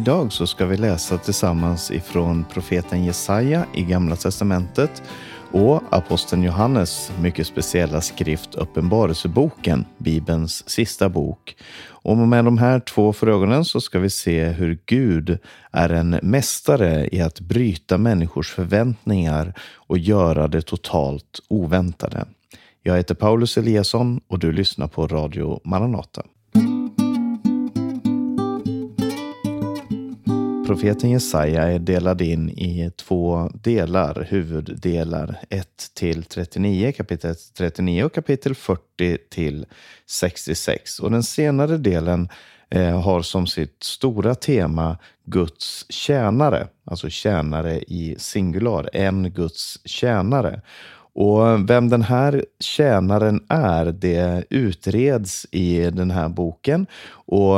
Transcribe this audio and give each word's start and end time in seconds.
Idag 0.00 0.32
så 0.32 0.46
ska 0.46 0.66
vi 0.66 0.76
läsa 0.76 1.18
tillsammans 1.18 1.90
ifrån 1.90 2.44
profeten 2.52 3.04
Jesaja 3.04 3.66
i 3.74 3.82
Gamla 3.82 4.16
Testamentet 4.16 5.02
och 5.52 5.82
aposteln 5.90 6.42
Johannes 6.42 7.12
mycket 7.22 7.46
speciella 7.46 8.00
skrift 8.00 8.54
Uppenbarelseboken, 8.54 9.84
Bibelns 9.98 10.68
sista 10.68 11.08
bok. 11.08 11.56
Och 11.86 12.16
med 12.16 12.44
de 12.44 12.58
här 12.58 12.80
två 12.80 13.12
för 13.12 13.26
ögonen 13.26 13.64
så 13.64 13.80
ska 13.80 13.98
vi 13.98 14.10
se 14.10 14.44
hur 14.44 14.78
Gud 14.86 15.38
är 15.72 15.88
en 15.88 16.18
mästare 16.22 17.08
i 17.12 17.20
att 17.20 17.40
bryta 17.40 17.98
människors 17.98 18.52
förväntningar 18.52 19.54
och 19.74 19.98
göra 19.98 20.48
det 20.48 20.62
totalt 20.62 21.40
oväntade. 21.48 22.24
Jag 22.82 22.96
heter 22.96 23.14
Paulus 23.14 23.58
Eliasson 23.58 24.20
och 24.28 24.38
du 24.38 24.52
lyssnar 24.52 24.88
på 24.88 25.06
Radio 25.06 25.60
Maranata. 25.64 26.22
Profeten 30.70 31.10
Jesaja 31.10 31.62
är 31.62 31.78
delad 31.78 32.22
in 32.22 32.50
i 32.50 32.90
två 32.96 33.50
delar, 33.54 34.26
huvuddelar 34.30 35.38
1 35.48 35.66
till 35.94 36.24
39, 36.24 36.92
kapitel 36.92 37.34
39 37.58 38.04
och 38.04 38.14
kapitel 38.14 38.54
40 38.54 39.18
till 39.30 39.66
66. 40.06 41.00
Och 41.00 41.10
den 41.10 41.22
senare 41.22 41.76
delen 41.76 42.28
eh, 42.68 43.00
har 43.00 43.22
som 43.22 43.46
sitt 43.46 43.82
stora 43.82 44.34
tema 44.34 44.98
Guds 45.24 45.86
tjänare, 45.88 46.68
alltså 46.84 47.08
tjänare 47.08 47.78
i 47.78 48.14
singular, 48.18 48.90
en 48.92 49.30
Guds 49.30 49.78
tjänare. 49.84 50.60
Och 51.12 51.70
vem 51.70 51.88
den 51.88 52.02
här 52.02 52.44
tjänaren 52.60 53.40
är, 53.48 53.86
det 53.86 54.44
utreds 54.50 55.46
i 55.50 55.90
den 55.90 56.10
här 56.10 56.28
boken. 56.28 56.86
Och 57.12 57.56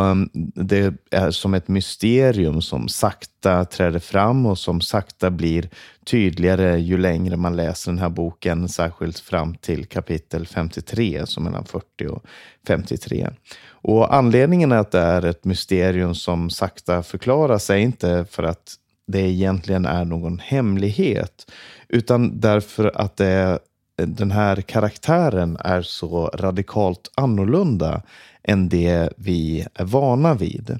det 0.54 0.94
är 1.10 1.30
som 1.30 1.54
ett 1.54 1.68
mysterium 1.68 2.62
som 2.62 2.88
sakta 2.88 3.64
träder 3.64 3.98
fram 3.98 4.46
och 4.46 4.58
som 4.58 4.80
sakta 4.80 5.30
blir 5.30 5.68
tydligare 6.04 6.78
ju 6.78 6.98
längre 6.98 7.36
man 7.36 7.56
läser 7.56 7.90
den 7.90 7.98
här 7.98 8.08
boken, 8.08 8.68
särskilt 8.68 9.18
fram 9.18 9.54
till 9.54 9.86
kapitel 9.86 10.46
53, 10.46 11.26
som 11.26 11.44
mellan 11.44 11.64
40 11.64 12.06
och 12.06 12.24
53. 12.66 13.28
Och 13.68 14.14
anledningen 14.14 14.72
är 14.72 14.76
att 14.76 14.90
det 14.90 15.00
är 15.00 15.24
ett 15.24 15.44
mysterium 15.44 16.14
som 16.14 16.50
sakta 16.50 17.02
förklaras 17.02 17.70
är 17.70 17.76
inte 17.76 18.26
för 18.30 18.42
att 18.42 18.76
det 19.06 19.20
egentligen 19.20 19.86
är 19.86 20.04
någon 20.04 20.38
hemlighet, 20.38 21.50
utan 21.88 22.40
därför 22.40 22.92
att 22.94 23.16
det, 23.16 23.58
den 23.96 24.30
här 24.30 24.56
karaktären 24.56 25.56
är 25.60 25.82
så 25.82 26.26
radikalt 26.26 27.10
annorlunda 27.14 28.02
än 28.42 28.68
det 28.68 29.12
vi 29.16 29.66
är 29.74 29.84
vana 29.84 30.34
vid. 30.34 30.70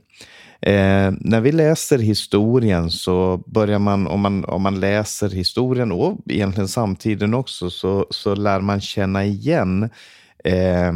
Eh, 0.61 1.13
när 1.21 1.41
vi 1.41 1.53
läser 1.53 1.99
historien 1.99 2.91
så 2.91 3.43
börjar 3.47 3.79
man 3.79 4.07
om, 4.07 4.21
man, 4.21 4.45
om 4.45 4.63
man 4.63 4.81
läser 4.81 5.29
historien 5.29 5.93
och 5.93 6.19
egentligen 6.27 6.69
samtiden 6.69 7.35
också, 7.35 7.71
så, 7.71 8.07
så 8.11 8.35
lär 8.35 8.61
man 8.61 8.81
känna 8.81 9.25
igen 9.25 9.91
eh, 10.45 10.93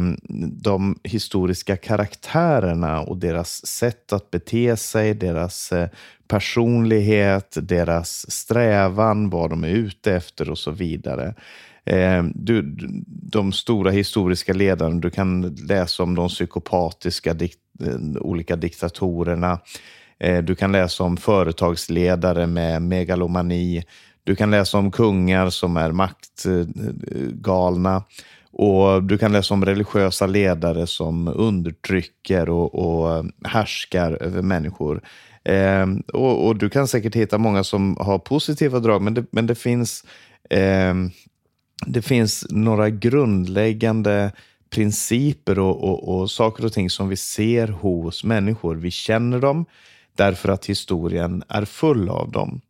de 0.63 0.99
historiska 1.03 1.77
karaktärerna 1.77 3.01
och 3.01 3.17
deras 3.17 3.65
sätt 3.65 4.13
att 4.13 4.31
bete 4.31 4.77
sig, 4.77 5.13
deras 5.13 5.71
eh, 5.71 5.89
personlighet, 6.27 7.57
deras 7.61 8.31
strävan, 8.31 9.29
vad 9.29 9.49
de 9.49 9.63
är 9.63 9.69
ute 9.69 10.15
efter 10.15 10.49
och 10.49 10.57
så 10.57 10.71
vidare. 10.71 11.33
Eh, 11.85 12.23
du, 12.35 12.75
de 13.07 13.51
stora 13.51 13.91
historiska 13.91 14.53
ledarna, 14.53 14.99
du 14.99 15.09
kan 15.09 15.55
läsa 15.55 16.03
om 16.03 16.15
de 16.15 16.27
psykopatiska 16.27 17.33
dikt, 17.33 17.59
eh, 17.85 17.95
olika 18.21 18.55
diktatorerna. 18.55 19.59
Eh, 20.19 20.43
du 20.43 20.55
kan 20.55 20.71
läsa 20.71 21.03
om 21.03 21.17
företagsledare 21.17 22.47
med 22.47 22.81
megalomani. 22.81 23.83
Du 24.23 24.35
kan 24.35 24.51
läsa 24.51 24.77
om 24.77 24.91
kungar 24.91 25.49
som 25.49 25.77
är 25.77 25.91
maktgalna. 25.91 27.23
Och 28.59 29.03
Du 29.03 29.17
kan 29.17 29.31
läsa 29.31 29.53
om 29.53 29.65
religiösa 29.65 30.27
ledare 30.27 30.87
som 30.87 31.27
undertrycker 31.27 32.49
och, 32.49 32.75
och 32.75 33.25
härskar 33.45 34.23
över 34.23 34.41
människor. 34.41 35.01
Eh, 35.43 35.85
och, 36.13 36.47
och, 36.47 36.55
Du 36.55 36.69
kan 36.69 36.87
säkert 36.87 37.15
hitta 37.15 37.37
många 37.37 37.63
som 37.63 37.97
har 37.99 38.19
positiva 38.19 38.79
drag, 38.79 39.01
men 39.01 39.13
det, 39.13 39.25
men 39.31 39.47
det 39.47 39.55
finns 39.55 40.03
eh, 40.49 40.93
det 41.85 42.01
finns 42.01 42.45
några 42.49 42.89
grundläggande 42.89 44.31
principer 44.69 45.59
och, 45.59 45.83
och, 45.83 46.19
och, 46.19 46.31
saker 46.31 46.65
och 46.65 46.73
ting 46.73 46.89
som 46.89 47.09
vi 47.09 47.17
ser 47.17 47.67
hos 47.67 48.23
människor. 48.23 48.75
Vi 48.75 48.91
känner 48.91 49.39
dem 49.39 49.65
därför 50.15 50.49
att 50.49 50.65
historien 50.65 51.43
är 51.47 51.65
full 51.65 52.09
av 52.09 52.31
dem. 52.31 52.61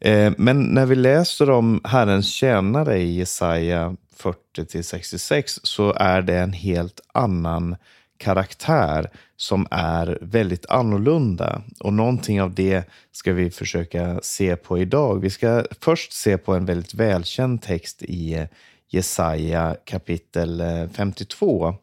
Eh, 0.00 0.32
men 0.38 0.62
när 0.62 0.86
vi 0.86 0.94
läser 0.94 1.50
om 1.50 1.80
Herrens 1.84 2.28
tjänare 2.28 2.98
i 2.98 3.16
Jesaja 3.16 3.96
40 4.22 4.64
till 4.64 4.84
66 4.84 5.60
så 5.62 5.92
är 5.92 6.22
det 6.22 6.38
en 6.38 6.52
helt 6.52 7.00
annan 7.14 7.76
karaktär 8.22 9.10
som 9.36 9.66
är 9.70 10.18
väldigt 10.20 10.66
annorlunda. 10.66 11.62
Och 11.80 11.92
någonting 11.92 12.42
av 12.42 12.54
det 12.54 12.84
ska 13.12 13.32
vi 13.32 13.50
försöka 13.50 14.20
se 14.22 14.56
på 14.56 14.78
idag. 14.78 15.20
Vi 15.20 15.30
ska 15.30 15.64
först 15.80 16.12
se 16.12 16.38
på 16.38 16.54
en 16.54 16.66
väldigt 16.66 16.94
välkänd 16.94 17.62
text 17.62 18.02
i 18.02 18.34
eh, 18.34 18.46
Jesaja 18.88 19.76
kapitel 19.84 20.60
eh, 20.60 20.88
52. 20.92 21.74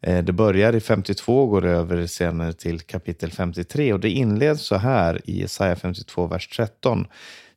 Eh, 0.00 0.24
det 0.24 0.32
börjar 0.32 0.74
i 0.74 0.80
52 0.80 1.42
och 1.42 1.50
går 1.50 1.64
över 1.64 2.06
senare 2.06 2.52
till 2.52 2.80
kapitel 2.80 3.30
53 3.30 3.92
och 3.92 4.00
det 4.00 4.10
inleds 4.10 4.62
så 4.62 4.76
här 4.76 5.20
i 5.24 5.40
Jesaja 5.40 5.76
52, 5.76 6.26
vers 6.26 6.48
13. 6.48 7.06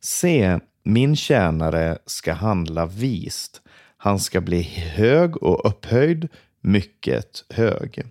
Se, 0.00 0.58
min 0.84 1.16
tjänare 1.16 1.98
ska 2.06 2.32
handla 2.32 2.86
vist. 2.86 3.62
Han 4.04 4.18
ska 4.18 4.40
bli 4.40 4.62
hög 4.96 5.42
och 5.42 5.68
upphöjd, 5.68 6.28
mycket 6.60 7.44
hög. 7.50 8.02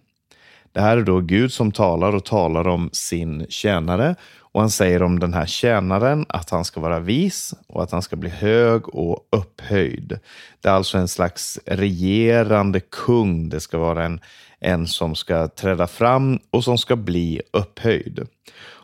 Det 0.72 0.82
här 0.82 0.98
är 0.98 1.02
då 1.02 1.20
Gud 1.20 1.54
som 1.54 1.72
talar 1.72 2.16
och 2.16 2.26
talar 2.26 2.68
om 2.68 2.90
sin 2.94 3.46
tjänare. 3.50 4.16
Och 4.40 4.62
han 4.62 4.70
säger 4.70 5.04
om 5.04 5.20
den 5.20 5.34
här 5.34 5.46
tjänaren 5.46 6.26
att 6.30 6.50
han 6.50 6.66
ska 6.66 6.80
vara 6.80 7.00
vis 7.00 7.54
och 7.68 7.84
att 7.84 7.92
han 7.92 8.02
ska 8.02 8.16
bli 8.16 8.30
hög 8.30 8.90
och 8.90 9.28
upphöjd. 9.32 10.20
Det 10.62 10.70
är 10.70 10.74
alltså 10.74 10.98
en 10.98 11.08
slags 11.08 11.60
regerande 11.66 12.80
kung. 12.80 13.50
Det 13.50 13.60
ska 13.60 13.78
vara 13.78 14.06
en, 14.06 14.20
en 14.60 14.88
som 14.88 15.16
ska 15.16 15.48
träda 15.48 15.88
fram 15.88 16.40
och 16.52 16.64
som 16.64 16.78
ska 16.78 16.96
bli 16.96 17.42
upphöjd. 17.54 18.28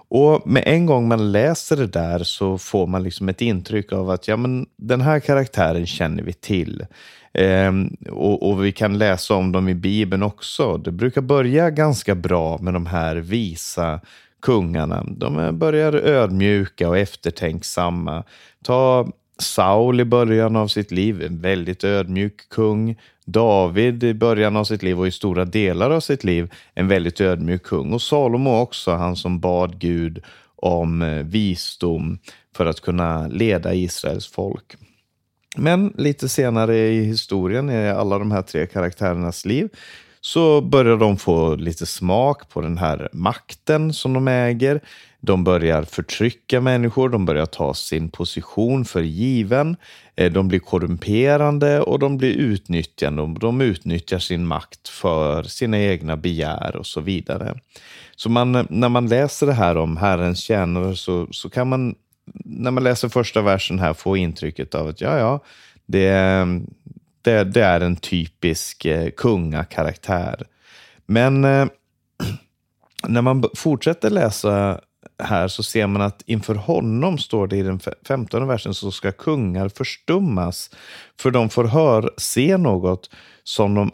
Och 0.10 0.48
med 0.48 0.64
en 0.66 0.86
gång 0.86 1.08
man 1.08 1.32
läser 1.32 1.76
det 1.76 1.88
där 1.88 2.20
så 2.24 2.58
får 2.58 2.88
man 2.88 3.04
liksom 3.04 3.30
ett 3.30 3.42
intryck 3.42 3.94
av 3.94 4.10
att 4.10 4.28
ja, 4.28 4.38
men 4.38 4.66
den 4.76 5.02
här 5.02 5.20
karaktären 5.20 5.88
känner 5.88 6.24
vi 6.24 6.34
till. 6.34 6.86
Ehm, 7.34 7.98
och, 8.10 8.50
och, 8.50 8.66
vi 8.66 8.72
kan 8.72 8.98
läsa 8.98 9.36
om 9.36 9.52
dem 9.52 9.70
i 9.70 9.76
Bibeln 9.76 10.24
också. 10.24 10.78
Det 10.78 10.92
brukar 10.92 11.22
börja 11.22 11.70
ganska 11.70 12.16
bra 12.16 12.58
med 12.58 12.74
de 12.74 12.86
här 12.86 13.16
visa 13.16 14.00
kungarna. 14.42 15.04
De 15.08 15.60
börjar 15.60 15.94
ödmjuka 15.94 16.90
och 16.90 16.98
eftertänksamma. 16.98 18.24
Ta 18.64 19.08
Saul 19.40 20.00
i 20.00 20.06
början 20.06 20.56
av 20.56 20.68
sitt 20.68 20.92
liv, 20.92 21.22
en 21.22 21.42
väldigt 21.42 21.84
ödmjuk 21.84 22.50
kung. 22.50 22.96
David 23.30 24.04
i 24.04 24.14
början 24.14 24.56
av 24.56 24.64
sitt 24.64 24.84
liv 24.84 25.00
och 25.00 25.08
i 25.08 25.12
stora 25.12 25.46
delar 25.46 25.92
av 25.92 26.00
sitt 26.00 26.24
liv, 26.24 26.54
en 26.74 26.88
väldigt 26.88 27.22
ödmjuk 27.22 27.64
kung. 27.64 27.94
Och 27.94 28.02
Salomo 28.02 28.60
också, 28.60 28.92
han 28.92 29.16
som 29.16 29.40
bad 29.40 29.80
Gud 29.80 30.24
om 30.56 31.02
eh, 31.02 31.24
visdom 31.24 32.20
för 32.56 32.66
att 32.66 32.82
kunna 32.82 33.28
leda 33.28 33.74
Israels 33.74 34.28
folk. 34.28 34.76
Men 35.58 35.94
lite 35.98 36.30
senare 36.30 36.78
i 36.78 37.04
historien, 37.04 37.70
i 37.70 37.90
alla 37.90 38.20
de 38.20 38.32
här 38.32 38.42
tre 38.42 38.68
karaktärernas 38.68 39.46
liv, 39.46 39.70
så 40.22 40.62
börjar 40.62 40.98
de 40.98 41.18
få 41.18 41.56
lite 41.56 41.86
smak 41.86 42.50
på 42.50 42.62
den 42.62 42.78
här 42.78 43.10
makten 43.14 43.94
som 43.94 44.14
de 44.14 44.28
äger. 44.28 44.82
De 45.20 45.44
börjar 45.44 45.84
förtrycka 45.84 46.62
människor, 46.62 47.10
de 47.10 47.26
börjar 47.26 47.46
ta 47.46 47.74
sin 47.74 48.10
position 48.10 48.86
för 48.86 49.02
given. 49.02 49.76
Eh, 50.16 50.32
de 50.32 50.48
blir 50.48 50.60
korrumperande 50.60 51.82
och 51.82 52.00
de 52.00 52.18
blir 52.18 52.34
utnyttjande. 52.34 53.40
De 53.40 53.62
utnyttjar 53.62 54.20
sin 54.20 54.46
makt 54.46 54.88
för 54.88 55.44
sina 55.44 55.80
egna 55.80 56.18
begär 56.18 56.76
och 56.76 56.86
så 56.86 57.02
vidare. 57.02 57.60
Så 58.16 58.30
man, 58.30 58.68
när 58.70 58.90
man 58.90 59.08
läser 59.08 59.48
det 59.48 59.54
här 59.54 59.78
om 59.78 59.98
Herrens 59.98 60.40
tjänare 60.40 60.96
så, 60.96 61.28
så 61.32 61.50
kan 61.50 61.68
man 61.68 61.96
när 62.46 62.72
man 62.72 62.84
läser 62.84 63.10
första 63.10 63.42
versen 63.42 63.80
här 63.80 63.94
få 63.94 64.18
intrycket 64.18 64.76
av 64.76 64.88
att 64.88 65.02
ja, 65.02 65.18
ja, 65.18 65.40
det, 65.86 66.10
det, 67.22 67.44
det 67.44 67.64
är 67.64 67.82
en 67.82 67.96
typisk 67.96 68.86
eh, 68.86 69.10
kungakaraktär. 69.10 70.44
Men 71.06 71.46
eh, 71.46 71.68
när 73.08 73.22
man 73.22 73.44
fortsätter 73.56 74.10
läsa 74.10 74.82
här 75.24 75.48
så 75.48 75.64
ser 75.64 75.88
man 75.88 76.02
att 76.02 76.24
inför 76.26 76.56
honom 76.56 77.18
står 77.18 77.48
det 77.48 77.58
i 77.58 77.62
den 77.62 77.80
femtonde 78.08 78.48
versen 78.48 78.74
så 78.74 78.92
ska 78.92 79.12
kungar 79.12 79.70
förstummas. 79.70 80.70
För 81.20 81.32
de 81.32 81.50
får 81.50 81.64
hör, 81.64 82.12
se 82.18 82.58
något 82.58 83.10
som, 83.44 83.76
de, 83.76 83.92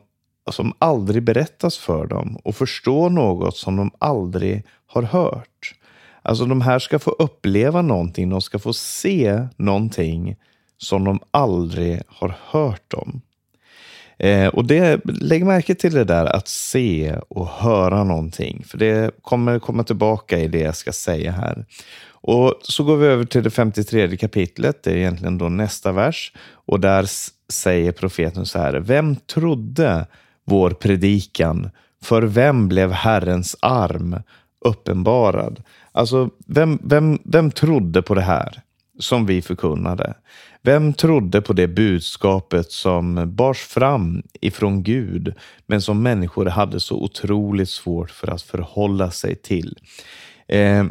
som 0.51 0.73
aldrig 0.79 1.23
berättas 1.23 1.77
för 1.77 2.05
dem 2.05 2.37
och 2.43 2.55
förstå 2.55 3.09
något 3.09 3.57
som 3.57 3.75
de 3.75 3.91
aldrig 3.97 4.63
har 4.85 5.03
hört. 5.03 5.75
Alltså 6.21 6.45
de 6.45 6.61
här 6.61 6.79
ska 6.79 6.99
få 6.99 7.11
uppleva 7.11 7.81
någonting, 7.81 8.29
de 8.29 8.41
ska 8.41 8.59
få 8.59 8.73
se 8.73 9.47
någonting 9.57 10.35
som 10.77 11.03
de 11.03 11.19
aldrig 11.31 12.01
har 12.07 12.35
hört 12.41 12.93
om. 12.93 13.21
Eh, 14.17 14.47
och 14.47 14.65
det, 14.65 15.01
lägg 15.05 15.45
märke 15.45 15.75
till 15.75 15.93
det 15.93 16.03
där 16.03 16.25
att 16.25 16.47
se 16.47 17.15
och 17.29 17.47
höra 17.47 18.03
någonting, 18.03 18.63
för 18.67 18.77
det 18.77 19.11
kommer 19.21 19.59
komma 19.59 19.83
tillbaka 19.83 20.39
i 20.39 20.47
det 20.47 20.59
jag 20.59 20.75
ska 20.75 20.91
säga 20.91 21.31
här. 21.31 21.65
Och 22.25 22.53
så 22.61 22.83
går 22.83 22.97
vi 22.97 23.07
över 23.07 23.25
till 23.25 23.43
det 23.43 23.49
53 23.49 24.17
kapitlet, 24.17 24.83
det 24.83 24.91
är 24.91 24.95
egentligen 24.95 25.37
då 25.37 25.49
nästa 25.49 25.91
vers. 25.91 26.33
Och 26.51 26.79
där 26.79 27.05
säger 27.51 27.91
profeten 27.91 28.45
så 28.45 28.59
här, 28.59 28.73
vem 28.73 29.15
trodde 29.15 30.07
vår 30.45 30.69
predikan? 30.69 31.69
För 32.03 32.21
vem 32.21 32.67
blev 32.67 32.91
Herrens 32.91 33.55
arm 33.59 34.15
uppenbarad? 34.65 35.63
Alltså, 35.91 36.29
vem, 36.47 36.79
vem, 36.83 37.19
vem 37.23 37.51
trodde 37.51 38.01
på 38.01 38.15
det 38.15 38.21
här 38.21 38.62
som 38.99 39.25
vi 39.25 39.41
förkunnade? 39.41 40.13
Vem 40.61 40.93
trodde 40.93 41.41
på 41.41 41.53
det 41.53 41.67
budskapet 41.67 42.71
som 42.71 43.35
bars 43.35 43.59
fram 43.59 44.23
ifrån 44.41 44.83
Gud, 44.83 45.33
men 45.67 45.81
som 45.81 46.03
människor 46.03 46.45
hade 46.45 46.79
så 46.79 46.95
otroligt 46.95 47.69
svårt 47.69 48.11
för 48.11 48.27
att 48.31 48.41
förhålla 48.41 49.11
sig 49.11 49.35
till? 49.35 49.77
Eh, 50.47 50.85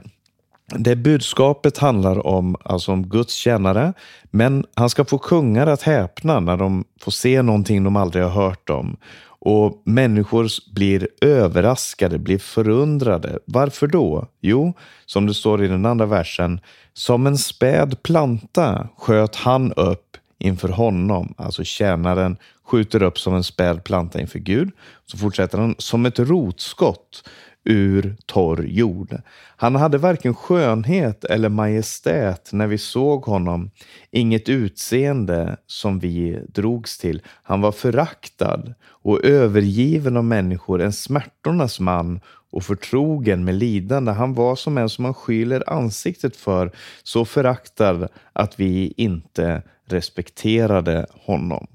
det 0.77 0.97
budskapet 0.97 1.79
handlar 1.79 2.27
om, 2.27 2.57
alltså 2.65 2.93
om 2.93 3.09
Guds 3.09 3.35
tjänare, 3.35 3.93
men 4.31 4.65
han 4.75 4.91
ska 4.91 5.05
få 5.05 5.19
kungar 5.19 5.67
att 5.67 5.83
häpna 5.83 6.41
när 6.41 6.57
de 6.57 6.85
får 7.01 7.13
se 7.13 7.43
någonting 7.43 7.85
de 7.85 7.97
aldrig 7.97 8.25
har 8.25 8.31
hört 8.31 8.71
om. 8.71 8.97
Och 9.45 9.83
människor 9.85 10.49
blir 10.75 11.09
överraskade, 11.21 12.19
blir 12.19 12.39
förundrade. 12.39 13.39
Varför 13.47 13.87
då? 13.87 14.27
Jo, 14.41 14.75
som 15.07 15.27
det 15.27 15.35
står 15.35 15.65
i 15.65 15.69
den 15.69 15.87
andra 15.87 16.07
versen, 16.07 16.61
som 16.93 17.27
en 17.27 17.39
späd 17.39 18.03
planta 18.03 18.89
sköt 18.97 19.37
han 19.37 19.73
upp 19.73 20.17
inför 20.39 20.69
honom, 20.69 21.35
alltså 21.37 21.65
tjänaren 21.65 22.37
skjuter 22.65 23.03
upp 23.03 23.19
som 23.19 23.35
en 23.35 23.45
späd 23.45 23.85
planta 23.85 24.21
inför 24.21 24.39
Gud. 24.39 24.71
Så 25.07 25.19
fortsätter 25.19 25.59
han, 25.59 25.75
som 25.79 26.07
ett 26.07 26.19
rotskott 26.19 27.29
ur 27.65 28.17
torr 28.27 28.65
jord. 28.69 29.21
Han 29.57 29.77
hade 29.77 29.99
varken 29.99 30.35
skönhet 30.35 31.25
eller 31.25 31.49
majestät 31.49 32.51
när 32.53 32.67
vi 32.67 32.79
såg 32.79 33.25
honom, 33.25 33.71
inget 34.11 34.49
utseende 34.49 35.57
som 35.67 35.99
vi 35.99 36.39
drogs 36.49 36.99
till. 36.99 37.23
Han 37.43 37.61
var 37.61 37.73
föraktad 37.73 38.75
och 38.85 39.25
övergiven 39.25 40.17
av 40.17 40.25
människor, 40.25 40.83
en 40.83 40.93
smärtornas 40.93 41.81
man 41.81 42.21
och 42.51 42.65
förtrogen 42.65 43.45
med 43.45 43.55
lidande. 43.55 44.13
Han 44.13 44.35
var 44.35 44.57
som 44.57 44.79
en 44.79 44.89
som 44.89 45.03
man 45.03 45.15
skyler 45.15 45.71
ansiktet 45.71 46.37
för, 46.37 46.73
så 47.03 47.25
föraktad 47.25 48.09
att 48.33 48.61
vi 48.61 48.95
inte 48.97 49.63
respekterade 49.87 51.07
honom. 51.25 51.67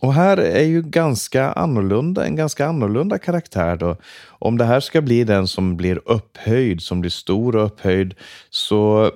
Och 0.00 0.14
här 0.14 0.36
är 0.36 0.64
ju 0.64 0.82
ganska 0.82 1.50
annorlunda, 1.52 2.26
en 2.26 2.36
ganska 2.36 2.66
annorlunda 2.66 3.18
karaktär. 3.18 3.76
Då. 3.76 3.96
Om 4.38 4.58
det 4.58 4.64
här 4.64 4.80
ska 4.80 5.00
bli 5.00 5.24
den 5.24 5.46
som 5.46 5.76
blir 5.76 6.00
upphöjd, 6.04 6.82
som 6.82 7.00
blir 7.00 7.10
stor 7.10 7.56
och 7.56 7.64
upphöjd, 7.64 8.14
så 8.50 9.12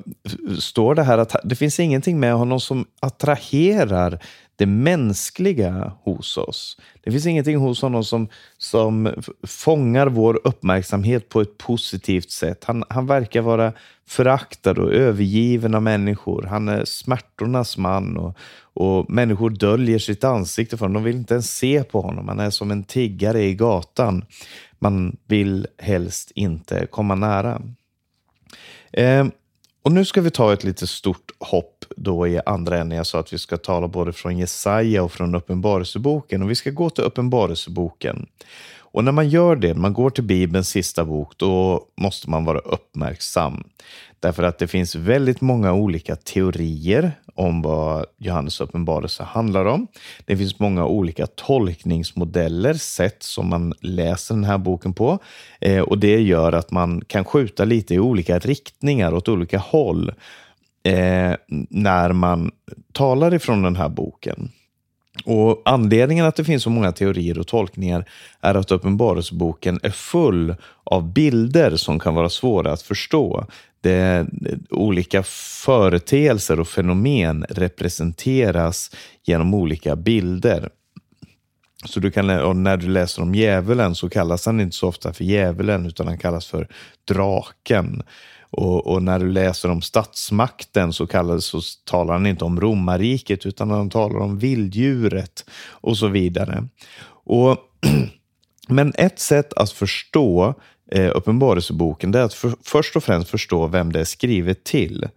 står 0.59 0.95
det 0.95 1.03
här 1.03 1.19
att 1.19 1.37
det 1.45 1.57
finns 1.57 1.81
ingenting 1.81 2.21
med 2.21 2.35
honom 2.35 2.61
som 2.61 2.87
attraherar 3.01 4.19
det 4.57 4.67
mänskliga 4.67 5.93
hos 6.03 6.37
oss. 6.37 6.79
Det 7.05 7.11
finns 7.11 7.27
ingenting 7.27 7.57
hos 7.57 7.83
honom 7.83 8.05
som, 8.05 8.29
som 8.59 9.13
fångar 9.47 10.07
vår 10.07 10.41
uppmärksamhet 10.45 11.29
på 11.29 11.41
ett 11.41 11.59
positivt 11.59 12.31
sätt. 12.31 12.65
Han, 12.65 12.85
han 12.89 13.07
verkar 13.07 13.41
vara 13.41 13.73
föraktad 14.09 14.79
och 14.79 14.93
övergiven 14.93 15.75
av 15.75 15.83
människor. 15.83 16.43
Han 16.43 16.69
är 16.69 16.85
smärtornas 16.85 17.79
man 17.79 18.17
och, 18.17 18.37
och 18.75 19.11
människor 19.11 19.51
döljer 19.51 19.99
sitt 19.99 20.25
ansikte 20.25 20.77
för 20.77 20.85
honom. 20.85 21.03
De 21.03 21.09
vill 21.09 21.17
inte 21.17 21.35
ens 21.35 21.57
se 21.57 21.83
på 21.85 22.01
honom. 22.01 22.29
Han 22.29 22.41
är 22.41 22.51
som 22.51 22.71
en 22.71 22.85
tiggare 22.85 23.43
i 23.43 23.55
gatan. 23.55 24.25
Man 24.83 25.17
vill 25.27 25.67
helst 25.79 26.31
inte 26.35 26.87
komma 26.91 27.15
nära. 27.15 27.63
Eh, 28.93 29.27
och 29.83 29.93
nu 29.93 30.05
ska 30.05 30.21
vi 30.21 30.31
ta 30.31 30.53
ett 30.53 30.65
lite 30.65 30.87
stort 30.87 31.31
hopp 31.39 31.85
då 31.97 32.29
i 32.29 32.41
andra 32.47 32.79
änden. 32.79 32.97
Jag 32.97 33.07
sa 33.07 33.19
att 33.19 33.33
vi 33.33 33.39
ska 33.39 33.57
tala 33.57 33.89
både 33.89 34.13
från 34.13 34.39
Jesaja 34.39 35.03
och 35.03 35.13
från 35.13 35.35
Uppenbarelseboken. 35.35 36.43
Och 36.43 36.51
vi 36.51 36.55
ska 36.55 36.71
gå 36.71 36.91
till 36.91 37.05
Uppenbarelseboken. 37.05 38.27
Och 38.93 39.05
när 39.05 39.13
man 39.13 39.29
gör 39.29 39.57
det, 39.57 39.69
när 39.69 39.81
man 39.81 39.93
går 39.93 40.11
till 40.11 40.25
Bibelns 40.25 40.69
sista 40.69 41.05
bok, 41.05 41.33
då 41.37 41.85
måste 42.01 42.31
man 42.31 42.45
vara 42.45 42.59
uppmärksam. 42.59 43.65
Därför 44.21 44.43
att 44.43 44.59
det 44.59 44.67
finns 44.67 44.95
väldigt 44.95 45.41
många 45.41 45.73
olika 45.73 46.17
teorier 46.17 47.13
om 47.35 47.63
vad 47.63 48.07
Johannes 48.19 48.61
uppenbarelse 48.61 49.23
handlar 49.23 49.65
om. 49.65 49.87
Det 50.25 50.37
finns 50.37 50.59
många 50.59 50.87
olika 50.87 51.27
tolkningsmodeller, 51.27 52.75
sätt 52.75 53.23
som 53.23 53.49
man 53.49 53.75
läser 53.81 54.35
den 54.35 54.45
här 54.45 54.59
boken 54.59 54.93
på. 54.93 55.19
Eh, 55.61 55.81
och 55.81 55.99
det 55.99 56.21
gör 56.21 56.53
att 56.53 56.71
man 56.71 57.05
kan 57.07 57.25
skjuta 57.25 57.65
lite 57.65 57.95
i 57.95 57.99
olika 57.99 58.39
riktningar 58.39 59.15
åt 59.15 59.29
olika 59.29 59.59
håll 59.59 60.09
eh, 60.83 61.35
när 61.71 62.13
man 62.13 62.51
talar 62.93 63.35
ifrån 63.35 63.63
den 63.63 63.77
här 63.77 63.89
boken. 63.89 64.51
Och 65.25 65.63
Anledningen 65.65 66.27
att 66.27 66.37
det 66.37 66.45
finns 66.45 66.63
så 66.63 66.71
många 66.71 66.93
teorier 66.93 67.39
och 67.39 67.47
tolkningar 67.47 68.05
är 68.41 68.55
att 68.55 68.71
Uppenbarelseboken 68.71 69.81
är 69.83 69.91
full 69.91 70.55
av 70.85 71.13
bilder 71.13 71.77
som 71.77 71.99
kan 71.99 72.15
vara 72.15 72.29
svåra 72.29 72.73
att 72.73 72.83
förstå. 72.83 73.47
Det, 73.81 74.27
olika 74.71 75.23
företeelser 75.65 76.61
och 76.61 76.69
fenomen 76.69 77.45
representeras 77.49 78.91
genom 79.25 79.55
olika 79.55 79.97
bilder. 79.97 80.69
Så 81.85 82.01
du 82.01 82.11
kan, 82.11 82.27
när 82.63 82.77
du 82.77 82.89
läser 82.89 83.23
om 83.23 83.35
djävulen 83.35 83.95
så 83.95 84.11
kallas 84.11 84.47
han 84.47 84.61
inte 84.61 84.77
så 84.77 84.89
ofta 84.89 85.13
för 85.13 85.25
djävulen 85.25 85.87
utan 85.87 86.07
han 86.07 86.19
kallas 86.19 86.47
för 86.47 86.69
draken. 87.09 88.03
Och, 88.53 88.87
och, 88.87 89.03
när 89.03 89.19
du 89.19 89.33
läser 89.33 89.71
om 89.71 89.83
statsmakten 89.83 90.93
så, 90.93 91.07
kallas, 91.07 91.45
så 91.45 91.61
talar 91.85 92.13
han 92.13 92.27
inte 92.27 92.45
om 92.45 92.61
romarriket 92.61 93.47
utan 93.47 93.71
han 93.71 93.91
talar 93.91 94.19
om 94.19 94.39
vilddjuret 94.39 95.45
och 95.69 95.99
så 95.99 96.09
vidare. 96.09 96.69
Och, 97.25 97.57
men 98.69 98.93
ett 98.95 99.19
sätt 99.19 99.53
att 99.53 99.71
förstå 99.71 100.55
eh, 100.91 101.11
Uppenbarelseboken 101.15 102.15
är 102.15 102.19
att 102.19 102.35
för, 102.35 102.53
först 102.63 102.97
och 102.97 103.05
främst 103.05 103.31
förstå 103.31 103.67
vem 103.67 103.93
det 103.93 104.01
är 104.01 104.05
skrivet 104.05 104.65
till. 104.65 105.09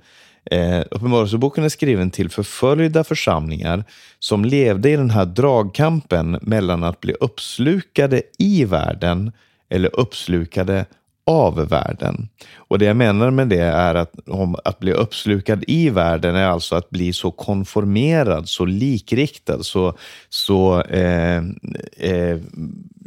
Eh, 0.52 0.84
Uppenbarelseboken 0.92 1.64
är 1.64 1.70
skriven 1.70 2.12
till 2.12 2.30
förföljda 2.30 3.04
församlingar 3.04 3.84
som 4.20 4.46
levde 4.46 4.90
i 4.90 4.96
den 4.96 5.10
här 5.10 5.26
dragkampen 5.26 6.40
mellan 6.42 6.84
att 6.84 7.02
bli 7.02 7.14
uppslukade 7.14 8.22
i 8.38 8.66
världen 8.66 9.32
eller 9.70 10.00
uppslukade 10.00 10.86
av 11.26 11.68
världen. 11.68 12.30
Och 12.56 12.80
det 12.80 12.86
jag 12.86 12.98
menar 12.98 13.32
med 13.32 13.48
det 13.48 13.62
är 13.62 13.96
att 13.96 14.30
om 14.30 14.56
att 14.64 14.80
bli 14.80 14.94
uppslukad 14.94 15.64
i 15.68 15.90
världen 15.90 16.36
är 16.36 16.48
alltså 16.48 16.76
att 16.76 16.90
bli 16.90 17.14
så 17.14 17.32
konformerad, 17.32 18.50
så 18.50 18.66
likriktad, 18.66 19.64
så, 19.64 19.98
så 20.30 20.82
eh, 20.82 21.38
eh, 21.98 22.38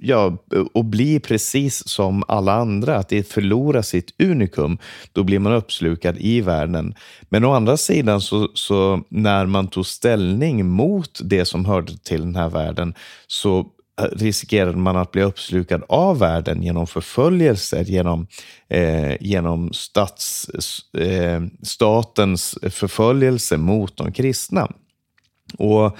ja, 0.00 0.36
och 0.74 0.84
bli 0.84 1.20
precis 1.20 1.88
som 1.88 2.24
alla 2.28 2.52
andra, 2.52 2.96
att 2.96 3.08
det 3.08 3.28
förlorar 3.28 3.82
sitt 3.82 4.20
unikum, 4.22 4.78
då 5.12 5.24
blir 5.24 5.38
man 5.38 5.52
uppslukad 5.52 6.16
i 6.18 6.40
världen. 6.40 6.94
Men 7.28 7.44
å 7.44 7.52
andra 7.52 7.76
sidan, 7.76 8.20
så, 8.20 8.48
så 8.54 9.02
när 9.08 9.46
man 9.46 9.68
tog 9.68 9.86
ställning 9.86 10.66
mot 10.66 11.20
det 11.24 11.44
som 11.44 11.64
hörde 11.64 11.96
till 11.96 12.20
den 12.20 12.36
här 12.36 12.48
världen, 12.48 12.94
så 13.26 13.66
riskerade 14.12 14.76
man 14.76 14.96
att 14.96 15.12
bli 15.12 15.22
uppslukad 15.22 15.82
av 15.88 16.18
världen 16.18 16.62
genom 16.62 16.86
förföljelser, 16.86 17.84
genom, 17.84 18.26
eh, 18.68 19.16
genom 19.20 19.72
stats, 19.72 20.48
eh, 20.98 21.42
statens 21.62 22.58
förföljelse 22.62 23.56
mot 23.56 23.96
de 23.96 24.12
kristna. 24.12 24.72
Och 25.58 25.96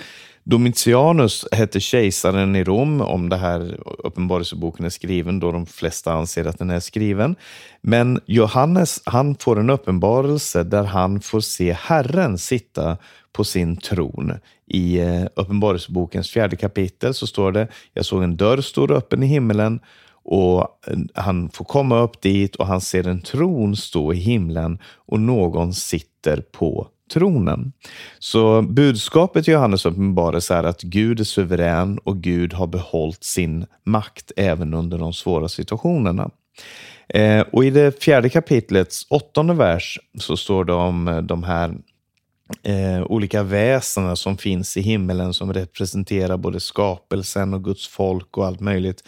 Domitianus 0.48 1.44
hette 1.52 1.80
kejsaren 1.80 2.56
i 2.56 2.64
Rom, 2.64 3.00
om 3.00 3.28
det 3.28 3.36
här 3.36 3.80
uppenbarelseboken 3.98 4.86
är 4.86 4.90
skriven, 4.90 5.40
då 5.40 5.52
de 5.52 5.66
flesta 5.66 6.12
anser 6.12 6.44
att 6.44 6.58
den 6.58 6.70
är 6.70 6.80
skriven. 6.80 7.36
Men 7.80 8.20
Johannes, 8.26 9.02
han 9.04 9.36
får 9.36 9.60
en 9.60 9.70
uppenbarelse 9.70 10.62
där 10.62 10.84
han 10.84 11.20
får 11.20 11.40
se 11.40 11.72
Herren 11.72 12.38
sitta 12.38 12.96
på 13.32 13.44
sin 13.44 13.76
tron. 13.76 14.32
I 14.66 14.98
eh, 14.98 15.24
Uppenbarelsebokens 15.34 16.30
fjärde 16.30 16.56
kapitel 16.56 17.14
så 17.14 17.26
står 17.26 17.52
det, 17.52 17.68
jag 17.94 18.04
såg 18.04 18.22
en 18.22 18.36
dörr 18.36 18.60
stå 18.60 18.92
öppen 18.94 19.22
i 19.22 19.26
himmelen 19.26 19.80
och 20.10 20.60
eh, 20.60 20.98
han 21.14 21.50
får 21.50 21.64
komma 21.64 21.98
upp 21.98 22.20
dit 22.20 22.56
och 22.56 22.66
han 22.66 22.80
ser 22.80 23.08
en 23.08 23.20
tron 23.20 23.76
stå 23.76 24.12
i 24.12 24.16
himlen 24.16 24.78
och 24.96 25.20
någon 25.20 25.74
sitter 25.74 26.40
på 26.40 26.88
tronen. 27.08 27.72
Så 28.18 28.62
budskapet 28.62 29.48
i 29.48 29.52
Johannes 29.52 29.86
uppenbarelse 29.86 30.54
är 30.54 30.64
att 30.64 30.82
Gud 30.82 31.20
är 31.20 31.24
suverän 31.24 31.98
och 31.98 32.16
Gud 32.16 32.52
har 32.52 32.66
behållit 32.66 33.24
sin 33.24 33.66
makt 33.84 34.32
även 34.36 34.74
under 34.74 34.98
de 34.98 35.12
svåra 35.12 35.48
situationerna. 35.48 36.30
Eh, 37.08 37.40
och 37.40 37.64
i 37.64 37.70
det 37.70 38.02
fjärde 38.02 38.28
kapitlets 38.28 39.06
åttonde 39.10 39.54
vers 39.54 39.98
så 40.18 40.36
står 40.36 40.64
det 40.64 40.72
om 40.72 41.08
eh, 41.08 41.18
de 41.18 41.42
här 41.42 41.74
eh, 42.62 43.02
olika 43.02 43.42
väsena 43.42 44.16
som 44.16 44.36
finns 44.36 44.76
i 44.76 44.80
himmelen 44.80 45.34
som 45.34 45.52
representerar 45.52 46.36
både 46.36 46.60
skapelsen 46.60 47.54
och 47.54 47.64
Guds 47.64 47.88
folk 47.88 48.36
och 48.36 48.46
allt 48.46 48.60
möjligt. 48.60 49.02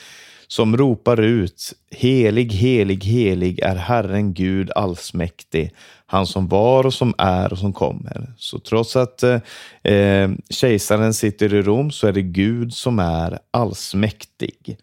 Som 0.51 0.77
ropar 0.77 1.21
ut 1.21 1.73
Helig, 1.91 2.53
helig, 2.53 3.05
helig 3.05 3.61
är 3.61 3.77
Herren 3.77 4.35
Gud 4.35 4.71
allsmäktig. 4.71 5.75
Han 6.07 6.27
som 6.27 6.49
var 6.49 6.87
och 6.87 6.95
som 6.95 7.15
är 7.19 7.53
och 7.53 7.59
som 7.59 7.73
kommer. 7.73 8.35
Så 8.37 8.59
trots 8.59 8.97
att 8.97 9.23
eh, 9.23 9.41
eh 9.83 10.31
kejsaren 10.51 11.15
sitter 11.15 11.55
i 11.55 11.63
Rom 11.63 11.91
så 11.91 12.07
är 12.07 12.13
det 12.13 12.23
Gud 12.23 12.75
som 12.75 12.99
är 12.99 13.39
allsmäktig. 13.51 14.79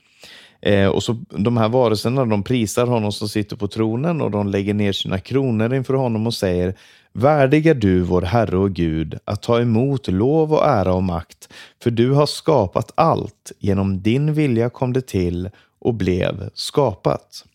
Eh, 0.61 0.87
och 0.87 1.03
så 1.03 1.13
De 1.29 1.57
här 1.57 1.69
varelserna 1.69 2.25
de 2.25 2.43
prisar 2.43 2.87
honom 2.87 3.11
som 3.11 3.29
sitter 3.29 3.55
på 3.55 3.67
tronen 3.67 4.21
och 4.21 4.31
de 4.31 4.47
lägger 4.47 4.73
ner 4.73 4.91
sina 4.91 5.19
kronor 5.19 5.73
inför 5.73 5.93
honom 5.93 6.27
och 6.27 6.33
säger 6.33 6.75
värdiga 7.13 7.73
du, 7.73 8.01
vår 8.01 8.21
Herre 8.21 8.57
och 8.57 8.73
Gud, 8.73 9.19
att 9.25 9.41
ta 9.41 9.61
emot 9.61 10.07
lov 10.07 10.53
och 10.53 10.65
ära 10.65 10.93
och 10.93 11.03
makt, 11.03 11.49
för 11.83 11.91
du 11.91 12.11
har 12.11 12.25
skapat 12.25 12.91
allt. 12.95 13.51
Genom 13.59 14.01
din 14.01 14.33
vilja 14.33 14.69
kom 14.69 14.93
det 14.93 15.07
till 15.07 15.49
och 15.79 15.93
blev 15.93 16.49
skapat. 16.53 17.45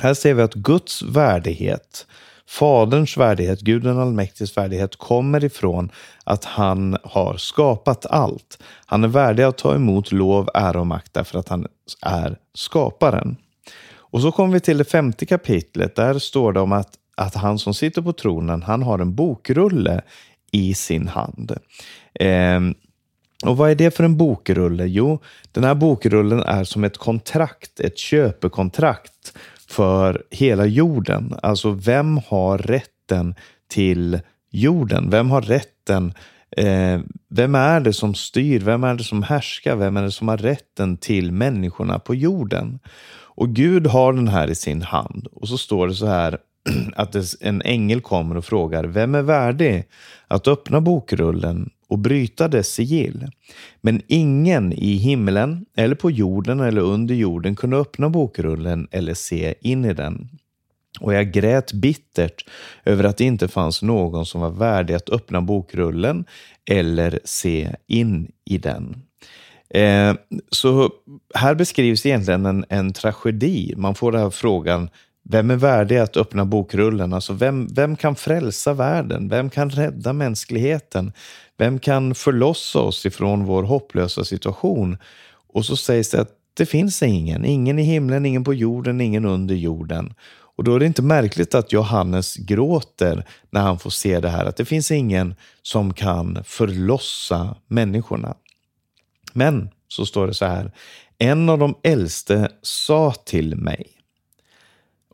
Här 0.00 0.14
ser 0.14 0.34
vi 0.34 0.42
att 0.42 0.54
Guds 0.54 1.02
värdighet, 1.02 2.06
Faderns 2.48 3.16
värdighet, 3.16 3.60
Gud 3.60 3.82
den 3.82 3.98
allmäktiges 3.98 4.56
värdighet 4.56 4.96
kommer 4.96 5.44
ifrån 5.44 5.90
att 6.24 6.44
han 6.44 6.96
har 7.02 7.36
skapat 7.36 8.06
allt. 8.06 8.58
Han 8.86 9.04
är 9.04 9.08
värdig 9.08 9.42
att 9.42 9.58
ta 9.58 9.74
emot 9.74 10.12
lov, 10.12 10.48
ära 10.54 10.80
och 10.80 10.86
makt 10.86 11.14
därför 11.14 11.38
att 11.38 11.48
han 11.48 11.66
är 12.02 12.38
skaparen. 12.54 13.36
Och 13.94 14.22
så 14.22 14.32
kommer 14.32 14.54
vi 14.54 14.60
till 14.60 14.78
det 14.78 14.84
femte 14.84 15.26
kapitlet. 15.26 15.96
Där 15.96 16.18
står 16.18 16.52
det 16.52 16.60
om 16.60 16.72
att 16.72 16.98
att 17.16 17.34
han 17.34 17.58
som 17.58 17.74
sitter 17.74 18.02
på 18.02 18.12
tronen, 18.12 18.62
han 18.62 18.82
har 18.82 18.98
en 18.98 19.14
bokrulle 19.14 20.02
i 20.52 20.74
sin 20.74 21.08
hand. 21.08 21.56
Eh, 22.14 22.60
och 23.44 23.56
vad 23.56 23.70
är 23.70 23.74
det 23.74 23.96
för 23.96 24.04
en 24.04 24.16
bokrulle? 24.16 24.86
Jo, 24.86 25.18
den 25.52 25.64
här 25.64 25.74
bokrullen 25.74 26.42
är 26.42 26.64
som 26.64 26.84
ett 26.84 26.98
kontrakt, 26.98 27.80
ett 27.80 27.98
köpekontrakt 27.98 29.32
för 29.68 30.22
hela 30.30 30.66
jorden. 30.66 31.34
Alltså, 31.42 31.70
vem 31.70 32.20
har 32.26 32.58
rätten 32.58 33.34
till 33.68 34.20
jorden? 34.50 35.10
Vem 35.10 35.30
har 35.30 35.42
rätten 35.42 36.14
Eh, 36.56 37.00
vem 37.28 37.54
är 37.54 37.80
det 37.80 37.92
som 37.92 38.14
styr? 38.14 38.60
Vem 38.60 38.84
är 38.84 38.94
det 38.94 39.04
som 39.04 39.22
härskar? 39.22 39.76
Vem 39.76 39.96
är 39.96 40.02
det 40.02 40.10
som 40.10 40.28
har 40.28 40.36
rätten 40.36 40.96
till 40.96 41.32
människorna 41.32 41.98
på 41.98 42.14
jorden? 42.14 42.78
Och 43.36 43.48
Gud 43.48 43.86
har 43.86 44.12
den 44.12 44.28
här 44.28 44.50
i 44.50 44.54
sin 44.54 44.82
hand. 44.82 45.26
Och 45.32 45.48
så 45.48 45.58
står 45.58 45.88
det 45.88 45.94
så 45.94 46.06
här 46.06 46.38
att 46.96 47.16
en 47.40 47.62
ängel 47.62 48.00
kommer 48.00 48.36
och 48.36 48.44
frågar 48.44 48.84
vem 48.84 49.14
är 49.14 49.22
värdig 49.22 49.84
att 50.28 50.48
öppna 50.48 50.80
bokrullen 50.80 51.70
och 51.88 51.98
bryta 51.98 52.48
dess 52.48 52.68
sigill. 52.68 53.30
Men 53.80 54.02
ingen 54.06 54.72
i 54.72 54.96
himlen 54.96 55.66
eller 55.76 55.94
på 55.94 56.10
jorden 56.10 56.60
eller 56.60 56.80
under 56.80 57.14
jorden 57.14 57.56
kunde 57.56 57.76
öppna 57.76 58.08
bokrullen 58.08 58.88
eller 58.90 59.14
se 59.14 59.54
in 59.60 59.84
i 59.84 59.94
den. 59.94 60.28
Och 61.00 61.14
jag 61.14 61.32
grät 61.32 61.72
bittert 61.72 62.44
över 62.84 63.04
att 63.04 63.16
det 63.16 63.24
inte 63.24 63.48
fanns 63.48 63.82
någon 63.82 64.26
som 64.26 64.40
var 64.40 64.50
värdig 64.50 64.94
att 64.94 65.10
öppna 65.10 65.40
bokrullen 65.40 66.24
eller 66.70 67.20
se 67.24 67.76
in 67.86 68.32
i 68.44 68.58
den. 68.58 69.02
Eh, 69.70 70.14
så 70.50 70.90
här 71.34 71.54
beskrivs 71.54 72.06
egentligen 72.06 72.46
en, 72.46 72.64
en 72.68 72.92
tragedi. 72.92 73.74
Man 73.76 73.94
får 73.94 74.12
den 74.12 74.20
här 74.20 74.30
frågan, 74.30 74.90
vem 75.28 75.50
är 75.50 75.56
värdig 75.56 75.98
att 75.98 76.16
öppna 76.16 76.44
bokrullen? 76.44 77.12
Alltså 77.12 77.32
vem, 77.32 77.66
vem 77.66 77.96
kan 77.96 78.16
frälsa 78.16 78.72
världen? 78.72 79.28
Vem 79.28 79.50
kan 79.50 79.70
rädda 79.70 80.12
mänskligheten? 80.12 81.12
Vem 81.58 81.78
kan 81.78 82.14
förlossa 82.14 82.78
oss 82.78 83.06
ifrån 83.06 83.44
vår 83.44 83.62
hopplösa 83.62 84.24
situation? 84.24 84.98
Och 85.54 85.64
så 85.64 85.76
sägs 85.76 86.10
det 86.10 86.20
att 86.20 86.32
det 86.54 86.66
finns 86.66 87.02
ingen. 87.02 87.44
Ingen 87.44 87.78
i 87.78 87.82
himlen, 87.82 88.26
ingen 88.26 88.44
på 88.44 88.54
jorden, 88.54 89.00
ingen 89.00 89.24
under 89.24 89.54
jorden. 89.54 90.14
Och 90.56 90.64
då 90.64 90.74
är 90.74 90.78
det 90.78 90.86
inte 90.86 91.02
märkligt 91.02 91.54
att 91.54 91.72
Johannes 91.72 92.36
gråter 92.36 93.26
när 93.50 93.60
han 93.60 93.78
får 93.78 93.90
se 93.90 94.20
det 94.20 94.28
här, 94.28 94.44
att 94.44 94.56
det 94.56 94.64
finns 94.64 94.90
ingen 94.90 95.34
som 95.62 95.94
kan 95.94 96.44
förlossa 96.44 97.56
människorna. 97.66 98.36
Men, 99.32 99.68
så 99.88 100.06
står 100.06 100.26
det 100.26 100.34
så 100.34 100.44
här, 100.44 100.72
en 101.18 101.48
av 101.48 101.58
de 101.58 101.74
äldste 101.82 102.48
sa 102.62 103.12
till 103.24 103.56
mig, 103.56 103.86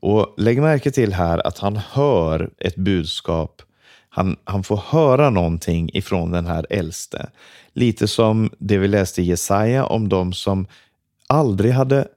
och 0.03 0.35
lägg 0.37 0.63
märke 0.63 0.91
till 0.91 1.13
här 1.13 1.47
att 1.47 1.59
han 1.59 1.77
hör 1.77 2.51
ett 2.59 2.77
budskap. 2.77 3.63
Han, 4.09 4.37
han 4.45 4.63
får 4.63 4.77
höra 4.77 5.31
någonting 5.31 5.91
ifrån 5.93 6.31
den 6.31 6.47
här 6.47 6.67
äldste. 6.71 7.31
Lite 7.73 8.09
som 8.09 8.51
det 8.59 8.79
vi 8.79 8.89
läste 8.89 9.23
i 9.23 9.25
Jesaja 9.25 9.85
om 9.85 10.09
de 10.09 10.33
som 10.33 10.67
aldrig 11.27 11.73
hade 11.73 12.09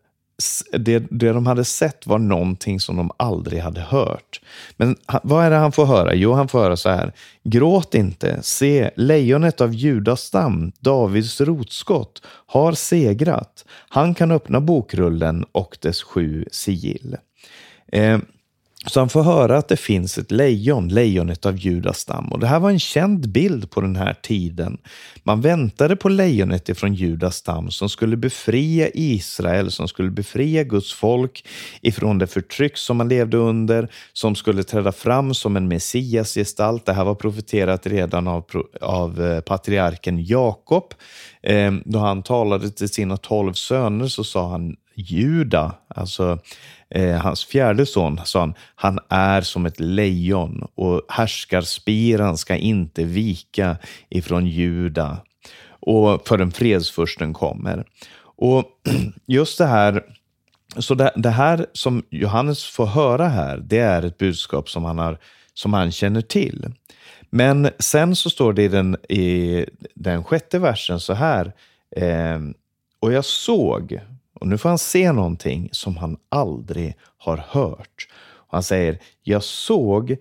det, 0.72 1.00
det 1.00 1.32
de 1.32 1.48
hade 1.48 1.66
sett 1.66 2.08
var 2.08 2.20
någonting 2.20 2.80
som 2.80 2.98
de 2.98 3.12
aldrig 3.18 3.62
hade 3.62 3.82
hört. 3.82 4.42
Men 4.78 4.96
vad 5.24 5.46
är 5.46 5.50
det 5.50 5.56
han 5.56 5.72
får 5.72 5.86
höra? 5.86 6.14
Jo, 6.14 6.34
han 6.34 6.48
får 6.48 6.60
höra 6.60 6.78
så 6.78 6.90
här. 6.90 7.14
Gråt 7.44 7.96
inte. 7.96 8.40
Se, 8.42 8.92
lejonet 8.96 9.62
av 9.62 9.74
Judas 9.74 10.22
stam, 10.22 10.72
Davids 10.80 11.42
rotskott, 11.42 12.22
har 12.46 12.74
segrat. 12.74 13.66
Han 13.90 14.14
kan 14.14 14.32
öppna 14.32 14.62
bokrullen 14.62 15.46
och 15.52 15.78
dess 15.82 16.04
sju 16.04 16.46
sigill. 16.52 17.18
Eh, 17.92 18.20
så 18.88 19.00
han 19.00 19.10
får 19.10 19.24
höra 19.24 19.58
att 19.58 19.68
det 19.68 19.78
finns 19.78 20.18
ett 20.18 20.32
lejon, 20.32 20.88
lejonet 20.88 21.46
av 21.46 21.58
Judas 21.58 22.00
stam. 22.00 22.28
Och 22.28 22.40
det 22.40 22.48
här 22.48 22.60
var 22.60 22.70
en 22.70 22.80
känd 22.80 23.30
bild 23.30 23.72
på 23.72 23.82
den 23.82 23.96
här 23.96 24.14
tiden. 24.14 24.78
Man 25.24 25.42
väntade 25.42 25.96
på 25.96 26.10
lejonet 26.10 26.70
ifrån 26.70 26.94
Judas 26.94 27.36
stam 27.36 27.72
som 27.72 27.90
skulle 27.90 28.18
befria 28.18 28.90
Israel, 28.94 29.72
som 29.72 29.88
skulle 29.88 30.10
befria 30.10 30.64
Guds 30.64 30.94
folk 30.94 31.48
ifrån 31.82 32.18
det 32.18 32.28
förtryck 32.28 32.78
som 32.78 32.98
man 32.98 33.10
levde 33.10 33.38
under, 33.38 33.92
som 34.14 34.36
skulle 34.36 34.64
träda 34.64 34.92
fram 34.92 35.34
som 35.34 35.58
en 35.58 35.68
messiasgestalt. 35.68 36.86
Det 36.86 36.94
här 36.94 37.06
var 37.06 37.16
profeterat 37.16 37.88
redan 37.88 38.28
av, 38.28 38.46
av 38.82 39.24
eh, 39.24 39.42
patriarken 39.42 40.26
Jakob. 40.26 40.94
Eh, 41.44 41.74
då 41.86 42.00
han 42.00 42.24
talade 42.24 42.70
till 42.70 42.90
sina 42.90 43.18
tolv 43.18 43.54
söner 43.54 44.08
så 44.08 44.24
sa 44.24 44.50
han 44.50 44.76
Juda, 44.96 45.76
alltså 45.88 46.40
eh, 46.90 47.16
hans 47.16 47.46
fjärde 47.46 47.86
son, 47.86 48.22
sa 48.26 48.40
han, 48.42 48.54
han 48.76 49.00
är 49.10 49.42
som 49.42 49.66
ett 49.66 49.80
lejon 49.80 50.68
och 50.76 51.02
härskarspiran 51.10 52.38
ska 52.38 52.56
inte 52.56 53.04
vika 53.04 53.78
ifrån 54.10 54.48
Juda 54.48 55.18
och 55.68 56.28
förrän 56.28 56.52
fredsfursten 56.52 57.34
kommer. 57.34 57.86
Och 58.38 58.66
just 59.26 59.58
det 59.58 59.66
här 59.66 60.04
så 60.78 60.96
det, 60.96 61.12
det, 61.16 61.30
här 61.30 61.66
som 61.74 62.04
Johannes 62.10 62.66
får 62.66 62.86
höra 62.86 63.28
här, 63.28 63.58
det 63.58 63.80
är 63.80 64.04
ett 64.04 64.18
budskap 64.18 64.70
som 64.70 64.86
han, 64.86 64.98
har, 64.98 65.18
som 65.54 65.74
han 65.74 65.92
känner 65.92 66.22
till. 66.22 66.74
Men 67.30 67.70
sen 67.80 68.16
så 68.16 68.30
står 68.30 68.54
det 68.54 68.64
i 68.64 68.68
den, 68.68 68.98
i 69.10 69.66
den 69.94 70.24
sjätte 70.24 70.60
versen 70.60 71.00
så 71.00 71.14
här. 71.14 71.54
Eh, 71.96 72.40
och 73.00 73.14
jag 73.14 73.26
såg 73.26 74.00
och 74.40 74.48
nu 74.48 74.58
får 74.58 74.70
han 74.70 74.78
se 74.78 75.12
någonting 75.12 75.70
som 75.72 75.98
han 75.98 76.18
aldrig 76.30 76.96
har 77.18 77.38
hört. 77.38 78.08
Han 78.48 78.64
säger, 78.64 79.00
jag 79.24 79.44
såg 79.44 80.18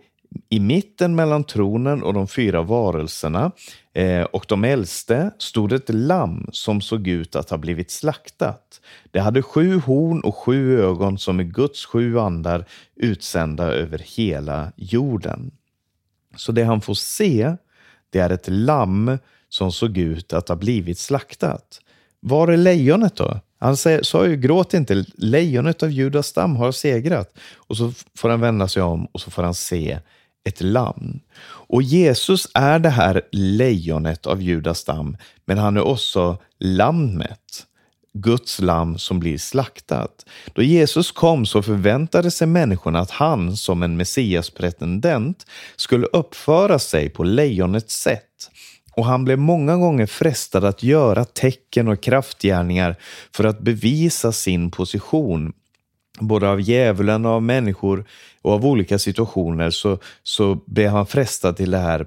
i 0.49 0.61
mitten 0.61 1.15
mellan 1.15 1.45
tronen 1.45 2.03
och 2.03 2.15
de 2.15 2.29
fyra 2.29 2.63
varelserna 2.63 3.53
eh, 3.93 4.23
och 4.23 4.45
de 4.49 4.65
äldste 4.65 5.31
stod 5.39 5.73
ett 5.73 5.89
lamm 5.89 6.49
som 6.53 6.81
såg 6.81 7.09
ut 7.09 7.37
att 7.37 7.51
ha 7.51 7.59
blivit 7.59 7.91
slaktat. 7.91 8.81
Det 9.11 9.21
hade 9.21 9.43
sju 9.43 9.79
horn 9.79 10.21
och 10.21 10.37
sju 10.37 10.81
ögon 10.81 11.19
som 11.19 11.41
är 11.41 11.45
Guds 11.45 11.87
sju 11.87 12.19
andar 12.19 12.65
utsända 12.97 13.65
över 13.65 13.99
hela 14.17 14.73
jorden. 14.77 15.51
Så 16.37 16.53
det 16.53 16.65
han 16.65 16.81
får 16.81 16.95
se, 16.95 17.57
det 18.11 18.19
är 18.19 18.31
ett 18.31 18.49
lamm 18.49 19.19
som 19.49 19.73
såg 19.73 19.99
ut 19.99 20.33
att 20.33 20.49
ha 20.49 20.57
blivit 20.57 20.99
slaktat. 20.99 21.81
Var 22.21 22.49
är 22.49 22.57
lejonet 22.57 23.17
då? 23.17 23.41
Han 23.65 23.77
sa 24.03 24.27
ju 24.27 24.37
gråt 24.37 24.75
inte, 24.75 25.05
lejonet 25.15 25.83
av 25.83 25.91
Judas 25.91 26.27
stam 26.27 26.57
har 26.57 26.73
segrat. 26.73 27.35
Och 27.55 27.77
så 27.77 27.93
får 28.19 28.29
han 28.29 28.41
vända 28.41 28.69
sig 28.69 28.83
om 28.83 29.07
och 29.07 29.21
så 29.21 29.31
får 29.31 29.43
han 29.43 29.55
se 29.55 29.99
ett 30.49 30.61
lamm. 30.61 31.21
Och 31.47 31.83
Jesus 31.83 32.49
är 32.55 32.79
det 32.79 32.89
här 32.89 33.23
lejonet 33.33 34.27
av 34.27 34.43
Judas 34.43 34.79
stam, 34.79 35.17
men 35.45 35.59
han 35.59 35.77
är 35.77 35.83
också 35.83 36.39
lammet. 36.59 37.67
Guds 38.19 38.61
lamm 38.61 38.99
som 38.99 39.21
blir 39.21 39.39
slaktat. 39.39 40.27
Då 40.53 40.63
Jesus 40.63 41.13
kom 41.13 41.47
så 41.47 41.63
förväntade 41.63 42.31
sig 42.31 42.47
människorna 42.47 43.01
att 43.01 43.11
han 43.11 43.57
som 43.57 43.83
en 43.83 43.97
messiaspretendent 43.97 45.47
skulle 45.77 46.07
uppföra 46.07 46.79
sig 46.79 47.11
på 47.11 47.25
lejonets 47.25 48.01
sätt 48.01 48.34
och 48.97 49.05
han 49.05 49.25
blev 49.25 49.39
många 49.39 49.77
gånger 49.77 50.07
frestad 50.07 50.65
att 50.65 50.83
göra 50.83 51.25
tecken 51.25 51.89
och 51.89 52.03
kraftgärningar 52.03 52.97
för 53.33 53.45
att 53.45 53.61
bevisa 53.61 54.33
sin 54.33 54.71
position. 54.71 55.53
Både 56.21 56.49
av 56.49 56.61
djävulen 56.61 57.27
och 57.27 57.33
av 57.33 57.43
människor 57.43 58.05
och 58.43 58.53
av 58.53 58.67
olika 58.67 58.99
situationer 58.99 59.71
så, 59.71 59.99
så 60.23 60.59
blev 60.67 60.91
han 60.91 61.07
frestad 61.07 61.57
till 61.57 61.71
det 61.71 61.79
här. 61.79 62.07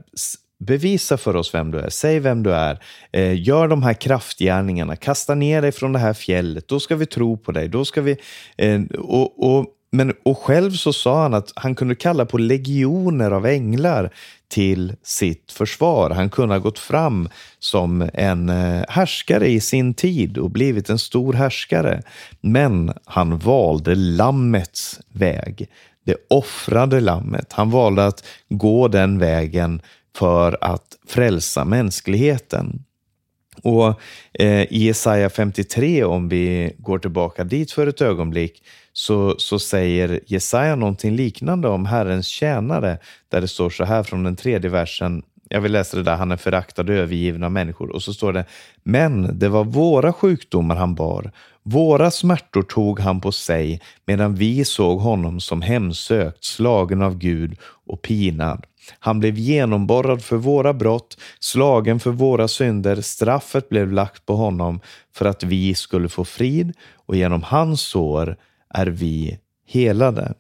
Bevisa 0.59 1.17
för 1.17 1.35
oss 1.35 1.53
vem 1.53 1.71
du 1.71 1.79
är, 1.79 1.89
säg 1.89 2.19
vem 2.19 2.43
du 2.43 2.53
är, 2.53 2.79
eh, 3.11 3.41
gör 3.41 3.67
de 3.67 3.83
här 3.83 3.93
kraftgärningarna, 3.93 4.95
kasta 4.95 5.35
ner 5.35 5.61
dig 5.61 5.71
från 5.71 5.93
det 5.93 5.99
här 5.99 6.13
fjället, 6.13 6.67
då 6.67 6.79
ska 6.79 6.95
vi 6.95 7.05
tro 7.05 7.37
på 7.37 7.51
dig. 7.51 7.67
Då 7.67 7.85
ska 7.85 8.01
vi, 8.01 8.17
eh, 8.57 8.81
och, 8.99 9.57
och, 9.57 9.65
men, 9.91 10.13
och 10.23 10.37
själv 10.37 10.71
så 10.71 10.93
sa 10.93 11.21
han 11.21 11.33
att 11.33 11.53
han 11.55 11.75
kunde 11.75 11.95
kalla 11.95 12.25
på 12.25 12.37
legioner 12.37 13.31
av 13.31 13.45
änglar 13.45 14.13
till 14.47 14.95
sitt 15.03 15.51
försvar. 15.51 16.09
Han 16.09 16.29
kunde 16.29 16.55
ha 16.55 16.59
gått 16.59 16.79
fram 16.79 17.29
som 17.59 18.09
en 18.13 18.49
eh, 18.49 18.83
härskare 18.89 19.47
i 19.47 19.59
sin 19.59 19.93
tid 19.93 20.37
och 20.37 20.49
blivit 20.51 20.89
en 20.89 20.99
stor 20.99 21.33
härskare. 21.33 22.01
Men 22.41 22.93
han 23.05 23.37
valde 23.37 23.95
lammets 23.95 24.99
väg. 25.11 25.69
Det 26.05 26.15
offrade 26.29 26.99
lammet. 26.99 27.53
Han 27.53 27.69
valde 27.69 28.05
att 28.05 28.23
gå 28.49 28.87
den 28.87 29.19
vägen 29.19 29.81
för 30.15 30.57
att 30.61 30.97
frälsa 31.07 31.65
mänskligheten. 31.65 32.83
Och 33.63 34.01
eh, 34.33 34.61
i 34.61 34.85
Jesaja 34.85 35.29
53, 35.29 36.03
om 36.03 36.29
vi 36.29 36.73
går 36.77 36.99
tillbaka 36.99 37.43
dit 37.43 37.71
för 37.71 37.87
ett 37.87 38.01
ögonblick, 38.01 38.63
så, 38.97 39.35
så 39.37 39.59
säger 39.59 40.19
Jesaja 40.25 40.75
någonting 40.75 41.15
liknande 41.15 41.67
om 41.67 41.85
Herrens 41.85 42.27
tjänare, 42.27 42.97
där 43.29 43.41
det 43.41 43.47
står 43.47 43.69
så 43.69 43.83
här 43.83 44.03
från 44.03 44.23
den 44.23 44.35
tredje 44.35 44.69
versen. 44.69 45.23
Jag 45.49 45.61
vill 45.61 45.71
läsa 45.71 45.97
det 45.97 46.03
där, 46.03 46.15
han 46.15 46.31
är 46.31 46.37
föraktad 46.37 46.81
och 46.81 46.95
övergiven 46.95 47.43
av 47.43 47.51
människor. 47.51 47.89
Och 47.89 48.03
så 48.03 48.13
står 48.13 48.33
det, 48.33 48.45
men 48.83 49.39
det 49.39 49.49
var 49.49 49.63
våra 49.63 50.13
sjukdomar 50.13 50.75
han 50.75 50.95
bar, 50.95 51.31
våra 51.63 52.11
smärtor 52.11 52.63
tog 52.63 52.99
han 52.99 53.21
på 53.21 53.31
sig, 53.31 53.81
medan 54.05 54.35
vi 54.35 54.65
såg 54.65 54.99
honom 54.99 55.39
som 55.39 55.61
hemsökt, 55.61 56.43
slagen 56.43 57.01
av 57.01 57.17
Gud 57.17 57.57
och 57.87 58.01
pinad. 58.01 58.65
Han 58.99 59.19
blev 59.19 59.37
genomborrad 59.37 60.23
för 60.23 60.37
våra 60.37 60.73
brott, 60.73 61.17
slagen 61.39 61.99
för 61.99 62.11
våra 62.11 62.47
synder. 62.47 63.01
Straffet 63.01 63.69
blev 63.69 63.91
lagt 63.91 64.25
på 64.25 64.35
honom 64.35 64.79
för 65.15 65.25
att 65.25 65.43
vi 65.43 65.75
skulle 65.75 66.09
få 66.09 66.25
frid 66.25 66.73
och 67.05 67.15
genom 67.15 67.43
hans 67.43 67.81
sår 67.81 68.37
är 68.69 68.87
vi 68.87 69.39
helade. 69.67 70.33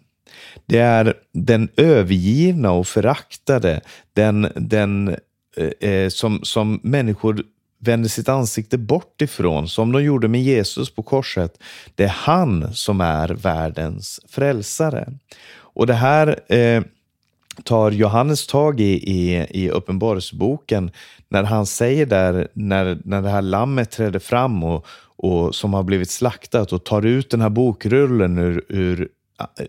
Det 0.65 0.79
är 0.79 1.13
den 1.33 1.69
övergivna 1.77 2.71
och 2.71 2.87
föraktade, 2.87 3.81
den, 4.13 4.47
den 4.55 5.15
eh, 5.57 5.89
eh, 5.89 6.09
som, 6.09 6.39
som 6.43 6.79
människor 6.83 7.43
vänder 7.79 8.09
sitt 8.09 8.29
ansikte 8.29 8.77
bort 8.77 9.21
ifrån, 9.21 9.67
som 9.67 9.91
de 9.91 10.03
gjorde 10.03 10.27
med 10.27 10.43
Jesus 10.43 10.95
på 10.95 11.03
korset. 11.03 11.63
Det 11.95 12.03
är 12.03 12.15
han 12.15 12.73
som 12.73 13.01
är 13.01 13.29
världens 13.29 14.19
frälsare. 14.29 15.13
Och 15.57 15.87
det 15.87 15.93
här 15.93 16.53
eh, 16.53 16.83
tar 17.63 17.91
Johannes 17.91 18.47
tag 18.47 18.79
i, 18.79 19.11
i, 19.11 19.47
i 19.49 19.69
Uppenbarelseboken 19.69 20.91
när 21.29 21.43
han 21.43 21.65
säger 21.65 22.05
där, 22.05 22.47
när, 22.53 22.97
när 23.03 23.21
det 23.21 23.29
här 23.29 23.41
lammet 23.41 23.91
träder 23.91 24.19
fram 24.19 24.63
och, 24.63 24.85
och 25.17 25.55
som 25.55 25.73
har 25.73 25.83
blivit 25.83 26.09
slaktat 26.09 26.73
och 26.73 26.83
tar 26.83 27.05
ut 27.05 27.29
den 27.29 27.41
här 27.41 27.49
bokrullen 27.49 28.37
ur, 28.37 28.65
ur, 28.69 29.09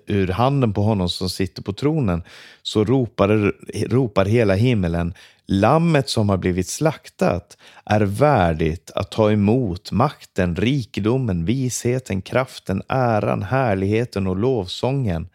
ur 0.07 0.29
handen 0.29 0.73
på 0.73 0.83
honom 0.83 1.09
som 1.09 1.31
sitter 1.31 1.63
på 1.63 1.73
tronen, 1.73 2.23
så 2.63 2.85
ropar, 2.85 3.53
ropar 3.89 4.25
hela 4.25 4.55
himmelen 4.55 5.15
Lammet 5.51 6.09
som 6.09 6.29
har 6.29 6.37
blivit 6.37 6.69
slaktat 6.69 7.59
är 7.85 8.01
värdigt 8.01 8.91
att 8.95 9.11
ta 9.11 9.33
emot 9.33 9.93
makten, 9.93 10.57
rikedomen, 10.57 11.45
visheten, 11.45 12.23
kraften, 12.23 12.83
äran, 12.89 13.43
härligheten 13.43 14.27
och 14.27 14.37
lovsången 14.37 15.29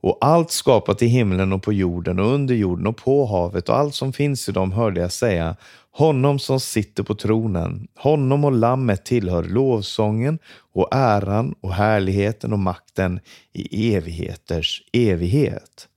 och 0.00 0.18
allt 0.20 0.50
skapat 0.50 1.02
i 1.02 1.06
himlen 1.06 1.52
och 1.52 1.62
på 1.62 1.72
jorden 1.72 2.18
och 2.18 2.26
under 2.26 2.54
jorden 2.54 2.86
och 2.86 2.96
på 2.96 3.26
havet 3.26 3.68
och 3.68 3.76
allt 3.76 3.94
som 3.94 4.12
finns 4.12 4.48
i 4.48 4.52
dem 4.52 4.72
hörde 4.72 5.00
jag 5.00 5.12
säga, 5.12 5.56
honom 5.90 6.38
som 6.38 6.60
sitter 6.60 7.02
på 7.02 7.14
tronen, 7.14 7.88
honom 7.96 8.44
och 8.44 8.52
lammet 8.52 9.04
tillhör 9.04 9.42
lovsången 9.42 10.38
och 10.72 10.88
äran 10.90 11.54
och 11.60 11.74
härligheten 11.74 12.52
och 12.52 12.58
makten 12.58 13.20
i 13.52 13.94
evigheters 13.94 14.82
evighet. 14.92 15.88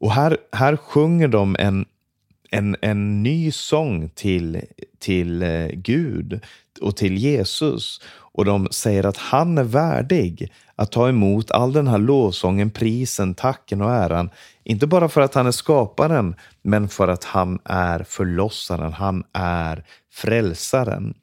Och 0.00 0.12
här, 0.12 0.38
här 0.52 0.76
sjunger 0.76 1.28
de 1.28 1.56
en, 1.58 1.86
en, 2.50 2.76
en 2.80 3.22
ny 3.22 3.52
sång 3.52 4.08
till, 4.08 4.60
till 4.98 5.42
eh, 5.42 5.66
Gud 5.66 6.40
och 6.80 6.96
till 6.96 7.18
Jesus 7.18 8.00
och 8.38 8.44
de 8.44 8.68
säger 8.70 9.06
att 9.06 9.16
han 9.16 9.58
är 9.58 9.64
värdig 9.64 10.52
att 10.76 10.92
ta 10.92 11.08
emot 11.08 11.50
all 11.50 11.72
den 11.72 11.88
här 11.88 11.98
lovsången, 11.98 12.70
prisen, 12.70 13.34
tacken 13.34 13.82
och 13.82 13.90
äran. 13.90 14.30
Inte 14.64 14.86
bara 14.86 15.08
för 15.08 15.20
att 15.20 15.34
han 15.34 15.46
är 15.46 15.50
skaparen, 15.50 16.34
men 16.62 16.88
för 16.88 17.08
att 17.08 17.24
han 17.24 17.58
är 17.64 18.04
förlossaren, 18.08 18.92
han 18.92 19.24
är 19.32 19.84
frälsaren. 20.12 21.14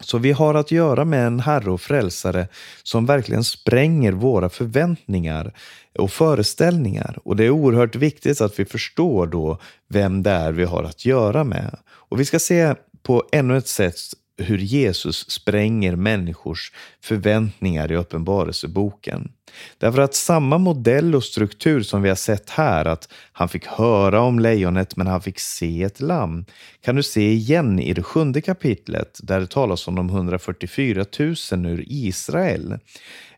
Så 0.00 0.18
vi 0.18 0.32
har 0.32 0.54
att 0.54 0.70
göra 0.70 1.04
med 1.04 1.26
en 1.26 1.40
Herre 1.40 1.70
och 1.70 1.80
Frälsare 1.80 2.48
som 2.82 3.06
verkligen 3.06 3.44
spränger 3.44 4.12
våra 4.12 4.48
förväntningar 4.48 5.52
och 5.98 6.10
föreställningar. 6.10 7.18
Och 7.24 7.36
det 7.36 7.44
är 7.44 7.50
oerhört 7.50 7.96
viktigt 7.96 8.40
att 8.40 8.58
vi 8.58 8.64
förstår 8.64 9.26
då 9.26 9.58
vem 9.88 10.22
det 10.22 10.30
är 10.30 10.52
vi 10.52 10.64
har 10.64 10.84
att 10.84 11.04
göra 11.04 11.44
med. 11.44 11.76
Och 11.88 12.20
vi 12.20 12.24
ska 12.24 12.38
se 12.38 12.74
på 13.02 13.24
ännu 13.32 13.56
ett 13.56 13.68
sätt 13.68 13.96
hur 14.40 14.58
Jesus 14.58 15.30
spränger 15.30 15.96
människors 15.96 16.72
förväntningar 17.02 17.92
i 17.92 17.96
Uppenbarelseboken. 17.96 19.32
Därför 19.78 20.02
att 20.02 20.14
samma 20.14 20.58
modell 20.58 21.14
och 21.14 21.24
struktur 21.24 21.82
som 21.82 22.02
vi 22.02 22.08
har 22.08 22.16
sett 22.16 22.50
här, 22.50 22.84
att 22.84 23.08
han 23.32 23.48
fick 23.48 23.66
höra 23.66 24.20
om 24.20 24.38
lejonet 24.38 24.96
men 24.96 25.06
han 25.06 25.22
fick 25.22 25.38
se 25.38 25.82
ett 25.82 26.00
lamm, 26.00 26.44
kan 26.80 26.96
du 26.96 27.02
se 27.02 27.32
igen 27.32 27.78
i 27.78 27.92
det 27.92 28.02
sjunde 28.02 28.40
kapitlet 28.40 29.20
där 29.22 29.40
det 29.40 29.46
talas 29.46 29.88
om 29.88 29.94
de 29.94 30.08
144 30.08 31.04
000 31.18 31.66
ur 31.66 31.84
Israel. 31.86 32.78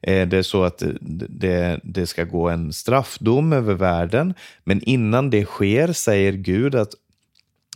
Eh, 0.02 0.28
det 0.28 0.38
är 0.38 0.42
så 0.42 0.64
att 0.64 0.82
det, 1.00 1.80
det 1.82 2.06
ska 2.06 2.24
gå 2.24 2.48
en 2.48 2.72
straffdom 2.72 3.52
över 3.52 3.74
världen, 3.74 4.34
men 4.64 4.82
innan 4.82 5.30
det 5.30 5.44
sker 5.44 5.92
säger 5.92 6.32
Gud 6.32 6.74
att 6.74 6.94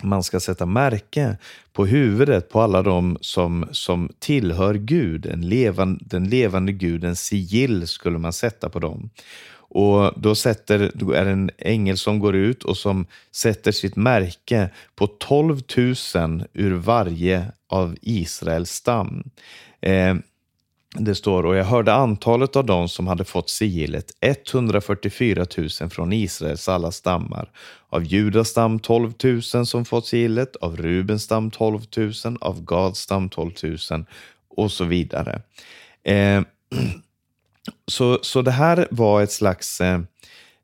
man 0.03 0.23
ska 0.23 0.41
sätta 0.41 0.67
märke 0.67 1.37
på 1.73 1.87
huvudet 1.87 2.51
på 2.51 2.61
alla 2.61 2.83
de 2.83 3.19
som, 3.21 3.69
som 3.71 4.11
tillhör 4.19 4.75
Gud, 4.75 5.27
en 5.27 5.49
levan, 5.49 5.99
den 6.01 6.29
levande 6.29 6.73
gudens 6.73 7.21
sigill 7.21 7.89
skulle 7.89 8.19
man 8.19 8.33
sätta 8.33 8.69
på 8.69 8.79
dem. 8.79 9.11
Och 9.69 10.13
då, 10.17 10.35
sätter, 10.35 10.91
då 10.95 11.13
är 11.13 11.25
det 11.25 11.31
en 11.31 11.51
ängel 11.59 11.99
som 11.99 12.19
går 12.19 12.37
ut 12.37 12.63
och 12.63 12.77
som 12.77 13.07
sätter 13.33 13.73
sitt 13.73 13.97
märke 13.97 14.71
på 14.95 15.07
12 15.07 15.61
000 16.15 16.45
ur 16.53 16.75
varje 16.75 17.53
av 17.69 17.97
Israels 18.03 18.71
stam. 18.71 19.25
Eh, 19.81 20.15
det 20.99 21.15
står, 21.15 21.47
och 21.47 21.57
jag 21.57 21.65
hörde 21.65 21.93
antalet 21.93 22.57
av 22.57 22.65
dem 22.65 22.89
som 22.89 23.07
hade 23.07 23.25
fått 23.25 23.51
sigillet, 23.51 24.11
144 24.21 25.47
000 25.81 25.91
från 25.91 26.13
Israels 26.13 26.69
alla 26.69 26.93
stammar. 26.93 27.51
Av 27.89 28.05
Judas 28.05 28.49
stam 28.49 28.79
12 28.79 29.13
000 29.25 29.43
som 29.43 29.85
fått 29.85 30.07
sigillet, 30.07 30.57
av 30.57 30.77
Rubens 30.77 31.23
stam 31.23 31.51
12 31.51 31.81
000, 31.97 32.13
av 32.41 32.65
Gads 32.65 33.01
stam 33.01 33.29
12 33.29 33.51
000 33.91 34.05
och 34.57 34.73
så 34.73 34.85
vidare. 34.85 35.43
Eh, 36.05 36.43
så, 37.87 38.19
så 38.23 38.43
det 38.43 38.51
här 38.51 38.89
var 38.91 39.23
ett 39.23 39.33
slags... 39.33 39.81
Eh, 39.81 40.01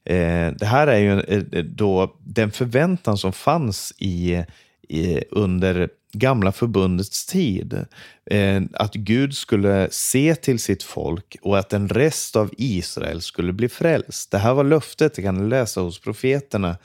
eh 0.04 0.52
det 0.52 0.66
här 0.66 0.86
är 0.86 0.98
ju 0.98 1.20
eh, 1.20 1.64
då 1.64 2.16
den 2.18 2.50
förväntan 2.50 3.18
som 3.18 3.32
fanns 3.32 3.94
i, 3.98 4.34
eh, 4.34 4.44
i 4.88 5.24
under 5.30 5.88
gamla 6.12 6.52
förbundets 6.52 7.26
tid. 7.26 7.86
Eh, 8.30 8.62
att 8.72 8.94
Gud 8.94 9.36
skulle 9.36 9.88
se 9.90 10.34
till 10.34 10.58
sitt 10.58 10.82
folk 10.82 11.36
och 11.42 11.58
att 11.58 11.72
en 11.72 11.88
rest 11.88 12.36
av 12.36 12.50
Israel 12.58 13.22
skulle 13.22 13.52
bli 13.52 13.68
frälst. 13.68 14.30
Det 14.30 14.38
här 14.38 14.54
var 14.54 14.64
löftet, 14.64 15.14
det 15.14 15.22
kan 15.22 15.38
du 15.38 15.48
läsa 15.48 15.80
hos 15.80 16.00
profeterna. 16.00 16.76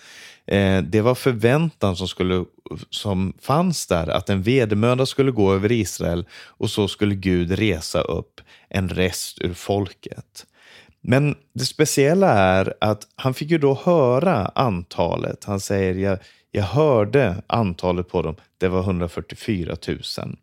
Eh, 0.47 0.81
det 0.81 1.01
var 1.01 1.15
förväntan 1.15 1.95
som, 1.95 2.07
skulle, 2.07 2.45
som 2.89 3.33
fanns 3.41 3.87
där, 3.87 4.07
att 4.07 4.29
en 4.29 4.41
vedermöda 4.41 5.05
skulle 5.05 5.31
gå 5.31 5.53
över 5.53 5.71
Israel 5.71 6.25
och 6.33 6.69
så 6.69 6.87
skulle 6.87 7.15
Gud 7.15 7.51
resa 7.51 8.01
upp 8.01 8.41
en 8.69 8.89
rest 8.89 9.41
ur 9.41 9.53
folket. 9.53 10.45
Men 11.01 11.35
det 11.53 11.65
speciella 11.65 12.33
är 12.33 12.73
att 12.81 13.07
han 13.15 13.33
fick 13.33 13.51
ju 13.51 13.57
då 13.57 13.81
höra 13.83 14.51
antalet. 14.55 15.43
Han 15.43 15.59
säger, 15.59 15.93
jag, 15.93 16.19
jag 16.57 16.63
hörde 16.63 17.43
antalet 17.47 18.09
på 18.09 18.21
dem, 18.21 18.35
det 18.57 18.67
var 18.67 18.79
144 18.79 19.75
000. 19.87 20.37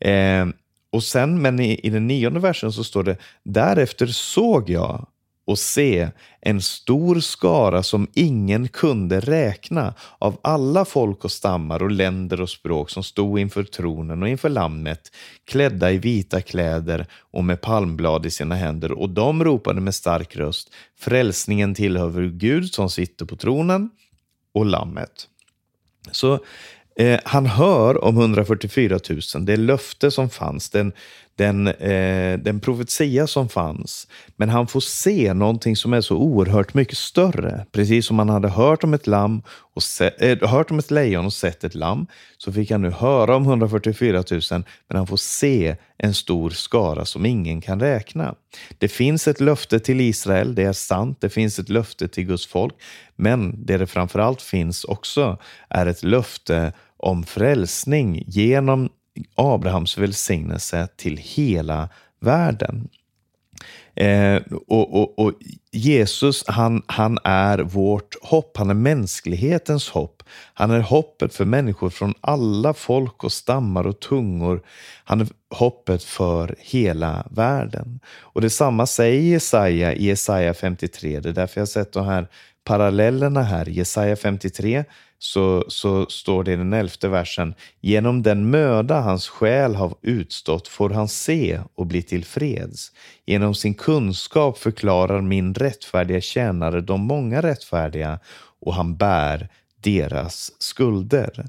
Eh, 0.00 0.46
och 0.92 1.04
sen, 1.04 1.42
men 1.42 1.60
i, 1.60 1.80
i 1.82 1.90
den 1.90 2.06
nionde 2.06 2.40
versen 2.40 2.72
så 2.72 2.84
står 2.84 3.02
det, 3.02 3.16
därefter 3.42 4.06
såg 4.06 4.70
jag 4.70 5.06
och 5.46 5.58
se 5.58 6.08
en 6.40 6.62
stor 6.62 7.20
skara 7.20 7.82
som 7.82 8.06
ingen 8.14 8.68
kunde 8.68 9.20
räkna 9.20 9.94
av 10.18 10.38
alla 10.42 10.84
folk 10.84 11.24
och 11.24 11.32
stammar 11.32 11.82
och 11.82 11.90
länder 11.90 12.40
och 12.40 12.50
språk 12.50 12.90
som 12.90 13.02
stod 13.02 13.38
inför 13.38 13.64
tronen 13.64 14.22
och 14.22 14.28
inför 14.28 14.48
lammet 14.48 15.12
klädda 15.44 15.92
i 15.92 15.98
vita 15.98 16.40
kläder 16.40 17.06
och 17.30 17.44
med 17.44 17.60
palmblad 17.60 18.26
i 18.26 18.30
sina 18.30 18.54
händer 18.54 18.92
och 18.92 19.10
de 19.10 19.44
ropade 19.44 19.80
med 19.80 19.94
stark 19.94 20.36
röst 20.36 20.74
Frälsningen 20.98 21.74
tillhör 21.74 22.28
Gud 22.28 22.74
som 22.74 22.90
sitter 22.90 23.24
på 23.24 23.36
tronen 23.36 23.90
och 24.54 24.66
lammet. 24.66 25.28
Så 26.12 26.38
eh, 26.96 27.20
han 27.24 27.46
hör 27.46 28.04
om 28.04 28.16
144 28.18 28.98
000, 29.34 29.44
det 29.44 29.56
löfte 29.56 30.10
som 30.10 30.30
fanns, 30.30 30.70
den, 30.70 30.92
den, 31.38 31.66
eh, 31.66 32.38
den 32.38 32.60
profetia 32.60 33.26
som 33.26 33.48
fanns. 33.48 34.08
Men 34.36 34.48
han 34.48 34.66
får 34.66 34.80
se 34.80 35.34
någonting 35.34 35.76
som 35.76 35.92
är 35.92 36.00
så 36.00 36.16
oerhört 36.16 36.74
mycket 36.74 36.98
större. 36.98 37.66
Precis 37.72 38.06
som 38.06 38.18
han 38.18 38.28
hade 38.28 38.48
hört 38.48 38.84
om 38.84 38.94
ett, 38.94 39.06
lamm 39.06 39.42
och 39.74 39.82
se, 39.82 40.10
eh, 40.18 40.48
hört 40.48 40.70
om 40.70 40.78
ett 40.78 40.90
lejon 40.90 41.26
och 41.26 41.32
sett 41.32 41.64
ett 41.64 41.74
lamm, 41.74 42.06
så 42.38 42.52
fick 42.52 42.70
han 42.70 42.82
nu 42.82 42.90
höra 42.90 43.36
om 43.36 43.44
144 43.44 44.24
000, 44.30 44.40
men 44.88 44.96
han 44.96 45.06
får 45.06 45.16
se 45.16 45.76
en 45.98 46.14
stor 46.14 46.50
skara 46.50 47.04
som 47.04 47.26
ingen 47.26 47.60
kan 47.60 47.80
räkna. 47.80 48.34
Det 48.78 48.88
finns 48.88 49.28
ett 49.28 49.40
löfte 49.40 49.80
till 49.80 50.00
Israel, 50.00 50.54
det 50.54 50.62
är 50.62 50.72
sant. 50.72 51.18
Det 51.20 51.28
finns 51.28 51.58
ett 51.58 51.68
löfte 51.68 52.08
till 52.08 52.24
Guds 52.24 52.46
folk, 52.46 52.74
men 53.16 53.66
det 53.66 53.78
det 53.78 53.86
framförallt 53.86 54.42
finns 54.42 54.84
också 54.84 55.38
är 55.70 55.86
ett 55.86 56.02
löfte 56.02 56.72
om 56.96 57.24
frälsning 57.24 58.24
genom 58.26 58.88
Abrahams 59.34 59.98
välsignelse 59.98 60.88
till 60.96 61.16
hela 61.16 61.88
världen. 62.20 62.88
Eh, 63.94 64.42
och, 64.66 64.94
och, 65.00 65.18
och, 65.18 65.32
Jesus, 65.72 66.44
han, 66.46 66.82
han 66.86 67.18
är 67.24 67.58
vårt 67.58 68.14
hopp, 68.22 68.56
han 68.56 68.70
är 68.70 68.74
mänsklighetens 68.74 69.88
hopp. 69.88 70.22
Han 70.54 70.70
är 70.70 70.80
hoppet 70.80 71.34
för 71.34 71.44
människor 71.44 71.90
från 71.90 72.14
alla 72.20 72.74
folk 72.74 73.24
och 73.24 73.32
stammar 73.32 73.86
och 73.86 74.00
tungor. 74.00 74.62
Han 75.04 75.20
är 75.20 75.28
hoppet 75.50 76.02
för 76.02 76.54
hela 76.58 77.26
världen. 77.30 78.00
Och 78.18 78.40
detsamma 78.40 78.86
säger 78.86 79.20
Jesaja 79.20 79.94
i 79.94 80.04
Jesaja 80.04 80.54
53. 80.54 81.20
Det 81.20 81.28
är 81.28 81.32
därför 81.32 81.60
jag 81.60 81.62
har 81.62 81.66
sett 81.66 81.92
de 81.92 82.06
här 82.06 82.28
parallellerna 82.64 83.42
här. 83.42 83.66
Jesaja 83.66 84.16
53 84.16 84.84
så, 85.18 85.64
så 85.68 86.06
står 86.06 86.44
det 86.44 86.52
i 86.52 86.56
den 86.56 86.72
elfte 86.72 87.08
versen. 87.08 87.54
Genom 87.80 88.22
den 88.22 88.50
möda 88.50 89.00
hans 89.00 89.28
själ 89.28 89.74
har 89.74 89.94
utstått 90.02 90.68
får 90.68 90.90
han 90.90 91.08
se 91.08 91.60
och 91.74 91.86
bli 91.86 92.02
tillfreds. 92.02 92.92
Genom 93.26 93.54
sin 93.54 93.74
kunskap 93.74 94.58
förklarar 94.58 95.20
min 95.20 95.54
rättfärdiga 95.54 96.20
tjänare 96.20 96.80
de 96.80 97.00
många 97.00 97.42
rättfärdiga 97.42 98.18
och 98.60 98.74
han 98.74 98.96
bär 98.96 99.48
deras 99.80 100.52
skulder. 100.58 101.46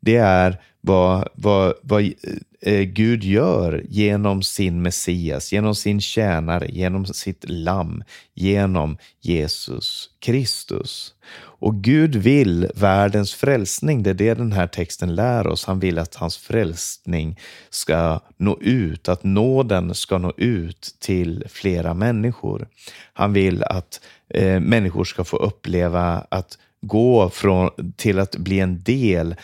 Det 0.00 0.16
är 0.16 0.60
vad, 0.80 1.28
vad, 1.34 1.74
vad 1.82 2.12
eh, 2.60 2.82
Gud 2.82 3.24
gör 3.24 3.84
genom 3.88 4.42
sin 4.42 4.82
Messias, 4.82 5.52
genom 5.52 5.74
sin 5.74 6.00
tjänare, 6.00 6.66
genom 6.68 7.06
sitt 7.06 7.44
lamm, 7.48 8.02
genom 8.34 8.98
Jesus 9.20 10.10
Kristus. 10.18 11.14
Och 11.58 11.74
Gud 11.74 12.16
vill 12.16 12.70
världens 12.74 13.34
frälsning. 13.34 14.02
Det 14.02 14.10
är 14.10 14.14
det 14.14 14.34
den 14.34 14.52
här 14.52 14.66
texten 14.66 15.14
lär 15.14 15.46
oss. 15.46 15.64
Han 15.64 15.80
vill 15.80 15.98
att 15.98 16.14
hans 16.14 16.36
frälsning 16.36 17.38
ska 17.70 18.20
nå 18.36 18.58
ut, 18.60 19.08
att 19.08 19.24
nåden 19.24 19.94
ska 19.94 20.18
nå 20.18 20.32
ut 20.36 20.94
till 20.98 21.44
flera 21.48 21.94
människor. 21.94 22.68
Han 23.12 23.32
vill 23.32 23.62
att 23.62 24.00
eh, 24.28 24.60
människor 24.60 25.04
ska 25.04 25.24
få 25.24 25.36
uppleva 25.36 26.26
att 26.28 26.58
gå 26.80 27.30
från, 27.30 27.70
till 27.96 28.18
att 28.18 28.36
bli 28.36 28.60
en 28.60 28.82
del 28.82 29.34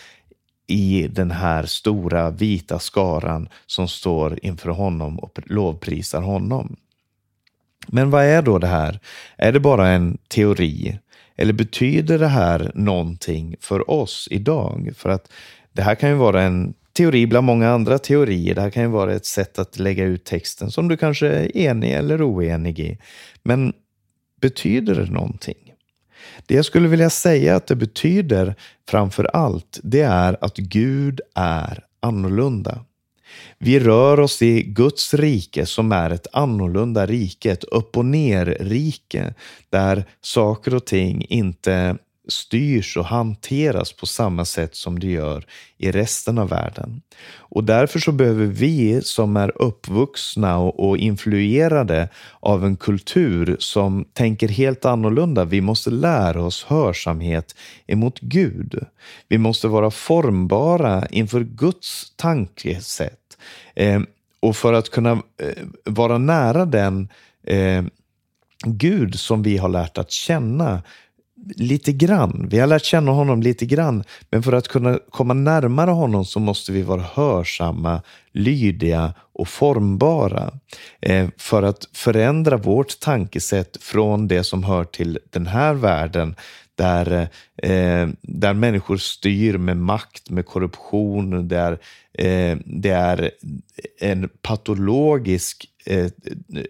i 0.66 1.08
den 1.10 1.30
här 1.30 1.66
stora 1.66 2.30
vita 2.30 2.78
skaran 2.78 3.48
som 3.66 3.88
står 3.88 4.38
inför 4.42 4.70
honom 4.70 5.18
och 5.18 5.38
lovprisar 5.46 6.20
honom. 6.20 6.76
Men 7.86 8.10
vad 8.10 8.24
är 8.24 8.42
då 8.42 8.58
det 8.58 8.66
här? 8.66 9.00
Är 9.36 9.52
det 9.52 9.60
bara 9.60 9.88
en 9.88 10.18
teori? 10.28 10.98
Eller 11.42 11.52
betyder 11.52 12.18
det 12.18 12.28
här 12.28 12.72
någonting 12.74 13.56
för 13.60 13.90
oss 13.90 14.28
idag? 14.30 14.90
För 14.96 15.08
att 15.08 15.32
det 15.72 15.82
här 15.82 15.94
kan 15.94 16.08
ju 16.08 16.14
vara 16.14 16.42
en 16.42 16.74
teori 16.92 17.26
bland 17.26 17.46
många 17.46 17.70
andra 17.70 17.98
teorier. 17.98 18.54
Det 18.54 18.60
här 18.60 18.70
kan 18.70 18.82
ju 18.82 18.88
vara 18.88 19.14
ett 19.14 19.26
sätt 19.26 19.58
att 19.58 19.78
lägga 19.78 20.04
ut 20.04 20.24
texten 20.24 20.70
som 20.70 20.88
du 20.88 20.96
kanske 20.96 21.28
är 21.28 21.56
enig 21.56 21.92
eller 21.92 22.22
oenig 22.22 22.80
i. 22.80 22.98
Men 23.42 23.72
betyder 24.40 24.94
det 24.94 25.10
någonting? 25.10 25.72
Det 26.46 26.54
jag 26.54 26.64
skulle 26.64 26.88
vilja 26.88 27.10
säga 27.10 27.56
att 27.56 27.66
det 27.66 27.76
betyder 27.76 28.54
framför 28.88 29.24
allt, 29.24 29.80
det 29.82 30.00
är 30.00 30.44
att 30.44 30.56
Gud 30.56 31.20
är 31.34 31.84
annorlunda. 32.00 32.84
Vi 33.58 33.80
rör 33.80 34.20
oss 34.20 34.42
i 34.42 34.62
Guds 34.62 35.14
rike 35.14 35.66
som 35.66 35.92
är 35.92 36.10
ett 36.10 36.26
annorlunda 36.32 37.06
rike, 37.06 37.52
ett 37.52 37.64
upp 37.64 37.96
och 37.96 38.04
ner-rike, 38.04 39.34
där 39.70 40.04
saker 40.20 40.74
och 40.74 40.84
ting 40.84 41.26
inte 41.28 41.96
styrs 42.28 42.96
och 42.96 43.04
hanteras 43.04 43.92
på 43.92 44.06
samma 44.06 44.44
sätt 44.44 44.74
som 44.74 44.98
det 44.98 45.06
gör 45.06 45.46
i 45.78 45.92
resten 45.92 46.38
av 46.38 46.48
världen. 46.48 47.02
Och 47.36 47.64
därför 47.64 47.98
så 47.98 48.12
behöver 48.12 48.46
vi 48.46 49.02
som 49.02 49.36
är 49.36 49.62
uppvuxna 49.62 50.58
och, 50.58 50.88
och 50.88 50.98
influerade 50.98 52.08
av 52.40 52.64
en 52.64 52.76
kultur 52.76 53.56
som 53.58 54.04
tänker 54.12 54.48
helt 54.48 54.84
annorlunda, 54.84 55.44
vi 55.44 55.60
måste 55.60 55.90
lära 55.90 56.42
oss 56.42 56.64
hörsamhet 56.64 57.54
emot 57.86 58.20
Gud. 58.20 58.86
Vi 59.28 59.38
måste 59.38 59.68
vara 59.68 59.90
formbara 59.90 61.06
inför 61.06 61.40
Guds 61.40 62.12
tankesätt. 62.16 63.21
Eh, 63.74 64.00
och 64.40 64.56
för 64.56 64.72
att 64.72 64.90
kunna 64.90 65.10
eh, 65.12 65.64
vara 65.84 66.18
nära 66.18 66.64
den 66.64 67.08
eh, 67.46 67.82
Gud 68.64 69.14
som 69.14 69.42
vi 69.42 69.56
har 69.56 69.68
lärt 69.68 69.98
att 69.98 70.10
känna 70.10 70.82
lite 71.56 71.92
grann. 71.92 72.46
Vi 72.50 72.58
har 72.58 72.66
lärt 72.66 72.84
känna 72.84 73.12
honom 73.12 73.42
lite 73.42 73.66
grann, 73.66 74.04
men 74.30 74.42
för 74.42 74.52
att 74.52 74.68
kunna 74.68 74.98
komma 75.10 75.34
närmare 75.34 75.90
honom 75.90 76.24
så 76.24 76.40
måste 76.40 76.72
vi 76.72 76.82
vara 76.82 77.04
hörsamma, 77.14 78.02
lydiga 78.32 79.14
och 79.32 79.48
formbara. 79.48 80.52
Eh, 81.00 81.28
för 81.36 81.62
att 81.62 81.88
förändra 81.92 82.56
vårt 82.56 83.00
tankesätt 83.00 83.76
från 83.80 84.28
det 84.28 84.44
som 84.44 84.64
hör 84.64 84.84
till 84.84 85.18
den 85.30 85.46
här 85.46 85.74
världen 85.74 86.34
där, 86.74 87.28
eh, 87.56 88.08
där 88.22 88.54
människor 88.54 88.96
styr 88.96 89.58
med 89.58 89.76
makt, 89.76 90.30
med 90.30 90.46
korruption, 90.46 91.48
där 91.48 91.72
eh, 92.12 92.58
det 92.64 92.90
är 92.90 93.30
en 94.00 94.28
patologisk 94.42 95.66
eh, 95.86 96.10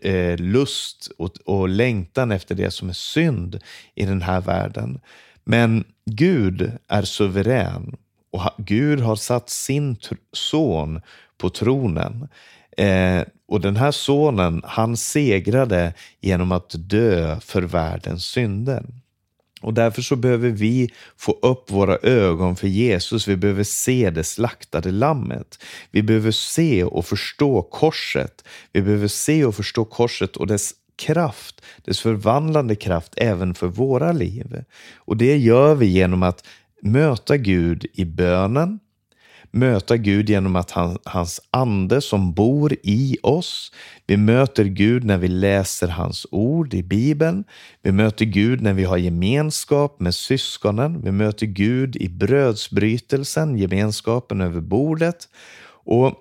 eh, 0.03 0.37
lust 0.39 1.11
och, 1.19 1.31
och 1.45 1.69
längtan 1.69 2.33
efter 2.33 2.55
det 2.55 2.71
som 2.71 2.89
är 2.89 2.93
synd 2.93 3.59
i 3.95 4.05
den 4.05 4.23
här 4.23 4.41
världen. 4.41 5.01
Men 5.45 5.85
Gud 6.07 6.73
är 6.89 7.03
suverän 7.03 7.97
och 8.33 8.43
Gud 8.59 9.01
har 9.01 9.17
satt 9.17 9.51
sin 9.51 9.97
son 10.33 11.01
på 11.39 11.51
tronen. 11.51 12.29
Eh, 12.77 13.23
och 13.49 13.61
den 13.61 13.77
här 13.77 13.91
sonen, 13.91 14.63
han 14.65 14.97
segrade 14.97 15.95
genom 16.21 16.53
att 16.53 16.75
dö 16.75 17.41
för 17.41 17.63
världens 17.63 18.25
synder. 18.25 18.85
Och 19.63 19.75
därför 19.75 20.03
så 20.03 20.17
behöver 20.17 20.51
vi 20.51 20.91
få 21.17 21.39
upp 21.43 21.71
våra 21.71 21.97
ögon 21.97 22.57
för 22.57 22.69
Jesus. 22.69 23.29
Vi 23.29 23.37
behöver 23.37 23.65
se 23.65 24.11
det 24.11 24.25
slaktade 24.25 24.91
lammet. 24.91 25.59
Vi 25.91 26.03
behöver 26.03 26.31
se 26.31 26.85
och 26.85 27.07
förstå 27.07 27.63
korset. 27.63 28.45
Vi 28.73 28.83
behöver 28.83 29.09
se 29.09 29.45
och 29.45 29.55
förstå 29.55 29.85
korset 29.85 30.37
och 30.37 30.47
dess 30.47 30.73
kraft, 30.97 31.63
dess 31.85 32.01
förvandlande 32.01 32.75
kraft 32.75 33.15
även 33.17 33.55
för 33.55 33.67
våra 33.67 34.13
liv. 34.13 34.65
Och 34.97 35.17
det 35.17 35.37
gör 35.37 35.75
vi 35.75 35.87
genom 35.87 36.23
att 36.23 36.47
möta 36.83 37.37
Gud 37.37 37.87
i 37.93 38.05
bönen, 38.05 38.79
möta 39.53 39.97
Gud 39.97 40.31
genom 40.31 40.57
att 40.57 40.71
han, 40.71 40.99
hans 41.05 41.41
ande 41.51 42.01
som 42.01 42.33
bor 42.33 42.77
i 42.83 43.17
oss. 43.23 43.73
Vi 44.07 44.17
möter 44.17 44.65
Gud 44.65 45.05
när 45.05 45.19
vi 45.19 45.29
läser 45.29 45.89
hans 45.89 46.27
ord 46.31 46.75
i 46.75 46.83
Bibeln. 46.83 47.45
Vi 47.83 47.93
möter 47.93 48.25
Gud 48.25 48.63
när 48.63 48.73
vi 48.73 48.85
har 48.85 48.97
gemenskap 48.97 50.01
med 50.01 50.15
syskonen. 50.15 51.03
Vi 51.05 51.13
möter 51.13 51.47
Gud 51.47 51.97
i 51.97 52.09
brödsbrytelsen, 52.09 53.57
gemenskapen 53.59 54.41
över 54.41 54.61
bordet. 54.61 55.29
Och 55.85 56.15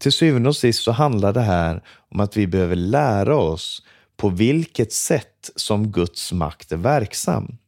till 0.00 0.12
syvende 0.12 0.48
och 0.48 0.56
sist 0.56 0.82
så 0.82 0.92
handlar 0.92 1.32
det 1.32 1.40
här 1.40 1.82
om 2.10 2.20
att 2.20 2.36
vi 2.36 2.46
behöver 2.46 2.76
lära 2.76 3.36
oss 3.36 3.82
på 4.16 4.28
vilket 4.28 4.92
sätt 4.92 5.50
som 5.56 5.92
Guds 5.92 6.32
makt 6.32 6.72
är 6.72 6.76
verksam. 6.76 7.58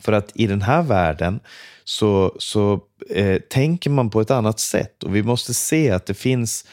För 0.00 0.12
att 0.12 0.30
i 0.34 0.46
den 0.46 0.62
här 0.62 0.82
världen 0.82 1.40
så, 1.84 2.36
så 2.38 2.80
eh, 3.10 3.40
tänker 3.40 3.90
man 3.90 4.10
på 4.10 4.20
ett 4.20 4.30
annat 4.30 4.60
sätt 4.60 5.02
och 5.02 5.16
vi 5.16 5.22
måste 5.22 5.54
se 5.54 5.90
att 5.90 6.06
det 6.06 6.14
finns 6.14 6.64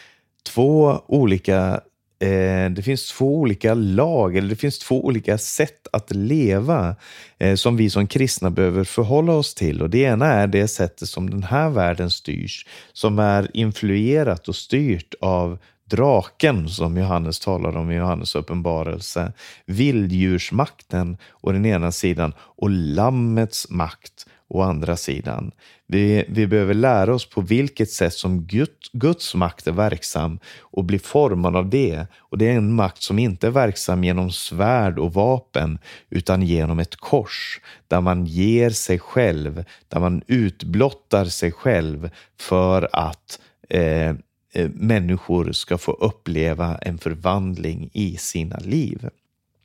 två 0.43 1.01
olika 1.07 1.81
eh, 2.19 2.71
det 2.71 2.83
finns 2.83 3.11
två 3.11 3.39
olika 3.39 3.73
lag, 3.73 4.37
eller 4.37 4.49
det 4.49 4.55
finns 4.55 4.79
två 4.79 5.05
olika 5.05 5.37
sätt 5.37 5.87
att 5.91 6.15
leva 6.15 6.95
eh, 7.37 7.55
som 7.55 7.77
vi 7.77 7.89
som 7.89 8.07
kristna 8.07 8.49
behöver 8.49 8.83
förhålla 8.83 9.33
oss 9.33 9.55
till. 9.55 9.81
Och 9.81 9.89
Det 9.89 9.99
ena 9.99 10.25
är 10.25 10.47
det 10.47 10.67
sättet 10.67 11.07
som 11.07 11.29
den 11.29 11.43
här 11.43 11.69
världen 11.69 12.09
styrs, 12.09 12.65
som 12.93 13.19
är 13.19 13.47
influerat 13.53 14.47
och 14.47 14.55
styrt 14.55 15.13
av 15.21 15.57
draken 15.91 16.69
som 16.69 16.97
Johannes 16.97 17.39
talar 17.39 17.77
om 17.77 17.91
i 17.91 17.95
Johannes 17.95 18.35
uppenbarelse, 18.35 19.33
vilddjursmakten 19.65 21.17
å 21.41 21.51
den 21.51 21.65
ena 21.65 21.91
sidan 21.91 22.33
och 22.39 22.69
lammets 22.69 23.69
makt 23.69 24.25
å 24.51 24.61
andra 24.61 24.97
sidan. 24.97 25.51
Vi, 25.87 26.25
vi 26.29 26.47
behöver 26.47 26.73
lära 26.73 27.13
oss 27.13 27.29
på 27.29 27.41
vilket 27.41 27.91
sätt 27.91 28.13
som 28.13 28.47
Guds 28.93 29.35
makt 29.35 29.67
är 29.67 29.71
verksam 29.71 30.39
och 30.59 30.83
bli 30.83 30.99
formad 30.99 31.55
av 31.55 31.69
det. 31.69 32.07
Och 32.19 32.37
det 32.37 32.47
är 32.47 32.55
en 32.57 32.73
makt 32.73 33.03
som 33.03 33.19
inte 33.19 33.47
är 33.47 33.51
verksam 33.51 34.03
genom 34.03 34.31
svärd 34.31 34.99
och 34.99 35.13
vapen 35.13 35.79
utan 36.09 36.41
genom 36.41 36.79
ett 36.79 36.95
kors 36.95 37.59
där 37.87 38.01
man 38.01 38.25
ger 38.25 38.69
sig 38.69 38.99
själv, 38.99 39.63
där 39.87 39.99
man 39.99 40.21
utblottar 40.27 41.25
sig 41.25 41.51
själv 41.51 42.09
för 42.39 42.89
att 42.93 43.39
Eh, 43.71 44.09
eh 44.53 44.69
människor 44.73 45.51
ska 45.51 45.77
få 45.77 45.91
uppleva 45.91 46.77
en 46.77 46.97
förvandling 46.97 47.89
i 47.93 48.17
sina 48.17 48.57
liv. 48.57 49.09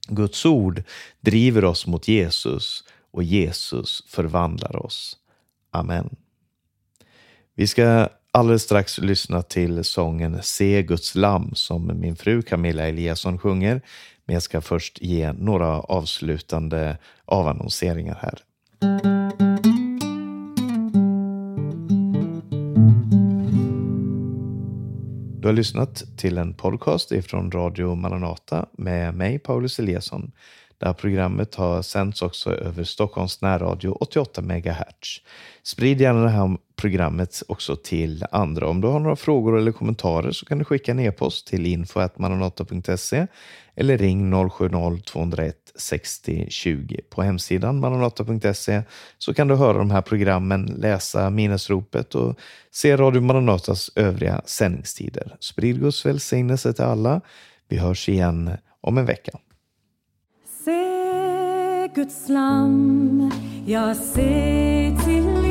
Guds 0.09 0.47
ord 0.47 0.83
driver 1.21 1.65
oss 1.65 1.87
mot 1.87 2.09
Jesus 2.09 2.85
och 3.17 3.23
Jesus 3.23 4.03
förvandlar 4.07 4.77
oss. 4.87 5.17
Amen. 5.71 6.17
Vi 7.55 7.67
ska 7.67 8.09
alldeles 8.31 8.63
strax 8.63 8.99
lyssna 8.99 9.43
till 9.43 9.85
sången 9.85 10.43
Se 10.43 10.83
Guds 10.83 11.15
lam 11.15 11.55
som 11.55 12.01
min 12.01 12.17
fru 12.17 12.43
Camilla 12.43 12.89
Eliasson 12.89 13.39
sjunger. 13.39 13.83
Men 14.25 14.35
jag 14.35 14.43
ska 14.43 14.61
först 14.61 15.03
ge 15.03 15.33
några 15.33 15.81
avslutande 15.81 16.99
avannonseringar 17.25 18.19
här. 18.23 18.39
Du 25.41 25.49
har 25.49 25.53
lyssnat 25.53 26.05
till 26.17 26.39
en 26.39 26.55
podcast 26.55 27.13
ifrån 27.13 27.51
Radio 27.51 27.95
Maranata 27.95 28.67
med 28.73 29.15
mig, 29.15 29.39
Paulus 29.39 29.79
Eliasson. 29.79 30.33
Det 30.79 30.87
här 30.87 30.93
programmet 30.93 31.55
har 31.55 31.83
sänds 31.83 32.23
också 32.23 32.55
över 32.55 32.85
Stockholms 32.85 33.41
närradio 33.41 33.89
88 33.89 34.43
MHz. 34.43 35.21
Sprid 35.63 36.01
gärna 36.01 36.23
det 36.23 36.29
här 36.29 36.57
programmet 36.77 37.43
också 37.49 37.77
till 37.77 38.25
andra. 38.31 38.69
Om 38.69 38.81
du 38.81 38.89
har 38.89 39.01
några 39.01 39.17
frågor 39.17 39.59
eller 39.59 39.73
kommentarer 39.73 40.33
så 40.33 40.47
kan 40.47 40.59
du 40.59 40.65
skicka 40.65 40.91
en 40.91 41.01
e-post 41.01 41.47
till 41.47 41.67
info.maranata.se 41.67 43.27
eller 43.75 43.99
ring 43.99 44.35
070-201 44.35 45.53
60 45.75 46.47
20. 46.51 47.01
På 47.11 47.23
hemsidan 47.23 47.81
maranata.se 47.81 48.83
så 49.19 49.35
kan 49.35 49.49
du 49.49 49.55
höra 49.55 49.79
de 49.79 49.91
här 49.91 50.03
programmen, 50.03 50.67
läsa 50.67 51.31
minnesropet 51.31 52.15
och 52.15 52.39
se 52.71 52.97
Radio 52.97 53.21
Maranatas 53.21 53.91
övriga 53.95 54.43
sändningstider. 54.45 55.37
Sprid 55.41 55.81
Guds 55.81 56.07
välsignelse 56.07 56.73
till 56.73 56.85
alla. 56.85 57.21
Vi 57.69 57.77
hörs 57.77 58.09
igen 58.09 58.51
om 58.81 58.99
en 58.99 59.07
vecka. 59.07 59.39
Guds 61.97 62.29
lam, 62.29 63.31
jag 63.67 63.97
ser 63.97 65.05
till 65.05 65.46